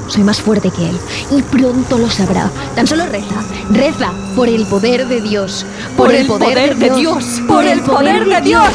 Soy 0.08 0.24
más 0.24 0.42
fuerte 0.42 0.72
que 0.72 0.90
él 0.90 0.98
y 1.32 1.42
pronto 1.42 1.98
lo 1.98 2.10
sabrá. 2.10 2.50
Tan 2.76 2.88
solo 2.88 3.06
reza, 3.06 3.44
reza 3.72 4.14
por 4.36 4.48
el 4.48 4.66
poder 4.66 5.08
de 5.08 5.22
Dios. 5.22 5.66
Por, 5.98 6.14
el, 6.14 6.26
poder, 6.26 6.76
de, 6.76 6.90
Dios. 6.92 7.42
Por 7.48 7.66
el 7.66 7.82
poder 7.82 8.26
de 8.26 8.42
Dios. 8.42 8.72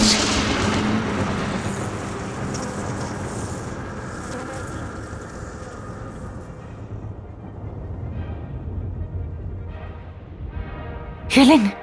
Helen, 11.35 11.75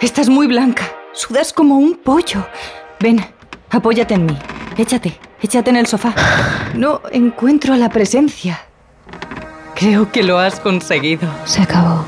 estás 0.00 0.30
muy 0.30 0.46
blanca. 0.46 0.90
Sudas 1.12 1.52
como 1.52 1.76
un 1.76 1.96
pollo. 1.96 2.46
Ven, 2.98 3.20
apóyate 3.68 4.14
en 4.14 4.24
mí. 4.24 4.38
Échate, 4.78 5.20
échate 5.42 5.68
en 5.68 5.76
el 5.76 5.86
sofá. 5.86 6.14
No 6.74 7.02
encuentro 7.12 7.74
a 7.74 7.76
la 7.76 7.90
presencia. 7.90 8.69
Creo 9.80 10.12
que 10.12 10.22
lo 10.22 10.38
has 10.38 10.60
conseguido. 10.60 11.26
Se 11.46 11.62
acabó. 11.62 12.04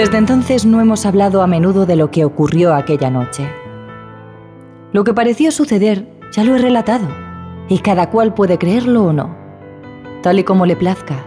Desde 0.00 0.16
entonces 0.16 0.64
no 0.64 0.80
hemos 0.80 1.04
hablado 1.04 1.42
a 1.42 1.46
menudo 1.46 1.84
de 1.84 1.94
lo 1.94 2.10
que 2.10 2.24
ocurrió 2.24 2.74
aquella 2.74 3.10
noche. 3.10 3.46
Lo 4.94 5.04
que 5.04 5.12
pareció 5.12 5.52
suceder 5.52 6.08
ya 6.32 6.42
lo 6.42 6.56
he 6.56 6.58
relatado, 6.58 7.06
y 7.68 7.80
cada 7.80 8.08
cual 8.08 8.32
puede 8.32 8.56
creerlo 8.56 9.04
o 9.04 9.12
no, 9.12 9.36
tal 10.22 10.38
y 10.38 10.44
como 10.44 10.64
le 10.64 10.74
plazca. 10.74 11.26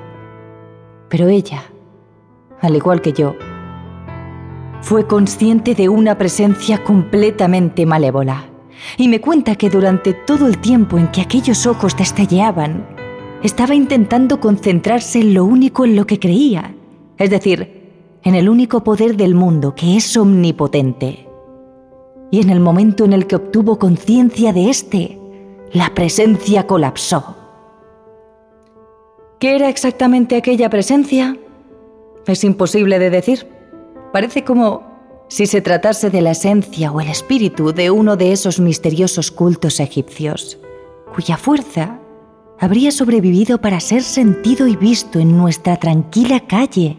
Pero 1.08 1.28
ella, 1.28 1.66
al 2.62 2.76
igual 2.76 3.02
que 3.02 3.14
yo, 3.14 3.36
fue 4.82 5.06
consciente 5.06 5.76
de 5.76 5.88
una 5.88 6.18
presencia 6.18 6.84
completamente 6.84 7.86
malévola, 7.86 8.46
y 8.98 9.08
me 9.08 9.22
cuenta 9.22 9.56
que 9.56 9.70
durante 9.70 10.14
todo 10.14 10.48
el 10.48 10.58
tiempo 10.58 10.98
en 10.98 11.10
que 11.10 11.22
aquellos 11.22 11.68
ojos 11.68 11.96
destelleaban, 11.96 12.88
estaba 13.44 13.76
intentando 13.76 14.40
concentrarse 14.40 15.20
en 15.20 15.36
lo 15.36 15.46
único 15.46 15.86
en 15.86 15.96
lo 15.96 16.08
que 16.08 16.18
creía, 16.18 16.74
es 17.20 17.30
decir, 17.30 17.83
en 18.24 18.36
el 18.36 18.50
único 18.50 18.84
poder 18.84 19.18
del 19.18 19.36
mundo 19.36 19.76
que 19.76 19.98
es 19.98 20.16
omnipotente. 20.16 21.28
Y 22.32 22.42
en 22.42 22.50
el 22.50 22.60
momento 22.60 23.06
en 23.06 23.14
el 23.14 23.28
que 23.28 23.36
obtuvo 23.36 23.78
conciencia 23.78 24.54
de 24.54 24.70
éste, 24.70 25.20
la 25.74 25.94
presencia 25.94 26.66
colapsó. 26.66 27.36
¿Qué 29.40 29.56
era 29.56 29.70
exactamente 29.70 30.38
aquella 30.38 30.70
presencia? 30.70 31.38
Es 32.26 32.44
imposible 32.44 32.98
de 32.98 33.10
decir. 33.10 33.48
Parece 34.14 34.44
como 34.44 34.84
si 35.28 35.46
se 35.46 35.62
tratase 35.62 36.10
de 36.10 36.22
la 36.22 36.32
esencia 36.32 36.92
o 36.92 37.02
el 37.02 37.10
espíritu 37.10 37.74
de 37.74 37.92
uno 37.92 38.16
de 38.16 38.32
esos 38.32 38.60
misteriosos 38.60 39.32
cultos 39.32 39.80
egipcios, 39.80 40.60
cuya 41.14 41.36
fuerza 41.36 42.00
habría 42.60 42.92
sobrevivido 42.92 43.60
para 43.60 43.80
ser 43.80 44.04
sentido 44.04 44.68
y 44.68 44.76
visto 44.76 45.20
en 45.20 45.36
nuestra 45.36 45.78
tranquila 45.78 46.40
calle 46.48 46.98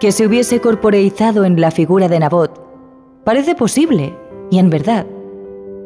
que 0.00 0.12
se 0.12 0.26
hubiese 0.26 0.60
corporeizado 0.60 1.44
en 1.44 1.60
la 1.60 1.70
figura 1.70 2.08
de 2.08 2.18
Nabot. 2.18 2.50
Parece 3.22 3.54
posible, 3.54 4.16
y 4.50 4.58
en 4.58 4.70
verdad, 4.70 5.06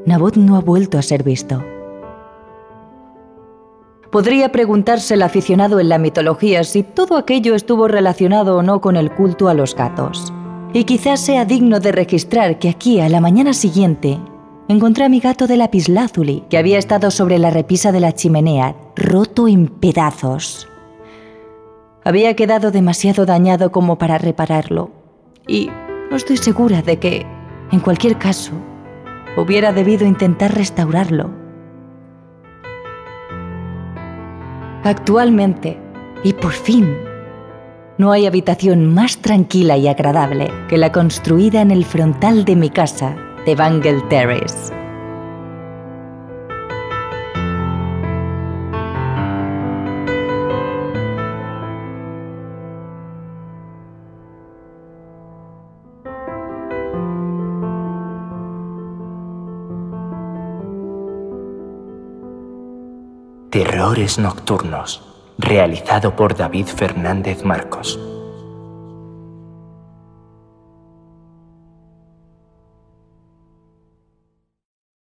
Nabot 0.06 0.36
no 0.36 0.56
ha 0.56 0.60
vuelto 0.60 0.98
a 0.98 1.02
ser 1.02 1.24
visto. 1.24 1.62
Podría 4.12 4.52
preguntarse 4.52 5.14
el 5.14 5.22
aficionado 5.22 5.80
en 5.80 5.88
la 5.88 5.98
mitología 5.98 6.62
si 6.62 6.84
todo 6.84 7.16
aquello 7.16 7.56
estuvo 7.56 7.88
relacionado 7.88 8.56
o 8.56 8.62
no 8.62 8.80
con 8.80 8.94
el 8.94 9.10
culto 9.10 9.48
a 9.48 9.54
los 9.54 9.74
gatos. 9.74 10.32
Y 10.72 10.84
quizás 10.84 11.18
sea 11.18 11.44
digno 11.44 11.80
de 11.80 11.90
registrar 11.90 12.60
que 12.60 12.68
aquí, 12.68 13.00
a 13.00 13.08
la 13.08 13.20
mañana 13.20 13.52
siguiente, 13.52 14.20
encontré 14.68 15.04
a 15.04 15.08
mi 15.08 15.18
gato 15.18 15.48
de 15.48 15.56
lapislázuli, 15.56 16.44
que 16.48 16.58
había 16.58 16.78
estado 16.78 17.10
sobre 17.10 17.40
la 17.40 17.50
repisa 17.50 17.90
de 17.90 18.00
la 18.00 18.12
chimenea, 18.12 18.76
roto 18.94 19.48
en 19.48 19.66
pedazos. 19.66 20.68
Había 22.04 22.36
quedado 22.36 22.70
demasiado 22.70 23.24
dañado 23.24 23.72
como 23.72 23.96
para 23.96 24.18
repararlo. 24.18 24.90
Y 25.46 25.70
no 26.10 26.16
estoy 26.16 26.36
segura 26.36 26.82
de 26.82 26.98
que, 26.98 27.26
en 27.72 27.80
cualquier 27.80 28.18
caso, 28.18 28.52
hubiera 29.38 29.72
debido 29.72 30.06
intentar 30.06 30.54
restaurarlo. 30.54 31.30
Actualmente, 34.84 35.78
y 36.22 36.34
por 36.34 36.52
fin, 36.52 36.94
no 37.96 38.12
hay 38.12 38.26
habitación 38.26 38.92
más 38.92 39.16
tranquila 39.18 39.78
y 39.78 39.88
agradable 39.88 40.52
que 40.68 40.76
la 40.76 40.92
construida 40.92 41.62
en 41.62 41.70
el 41.70 41.86
frontal 41.86 42.44
de 42.44 42.54
mi 42.54 42.68
casa 42.68 43.16
de 43.46 43.54
Bangel 43.54 44.06
Terrace. 44.08 44.83
Terrores 63.84 64.18
Nocturnos, 64.18 65.02
realizado 65.36 66.16
por 66.16 66.34
David 66.34 66.68
Fernández 66.68 67.44
Marcos. 67.44 67.98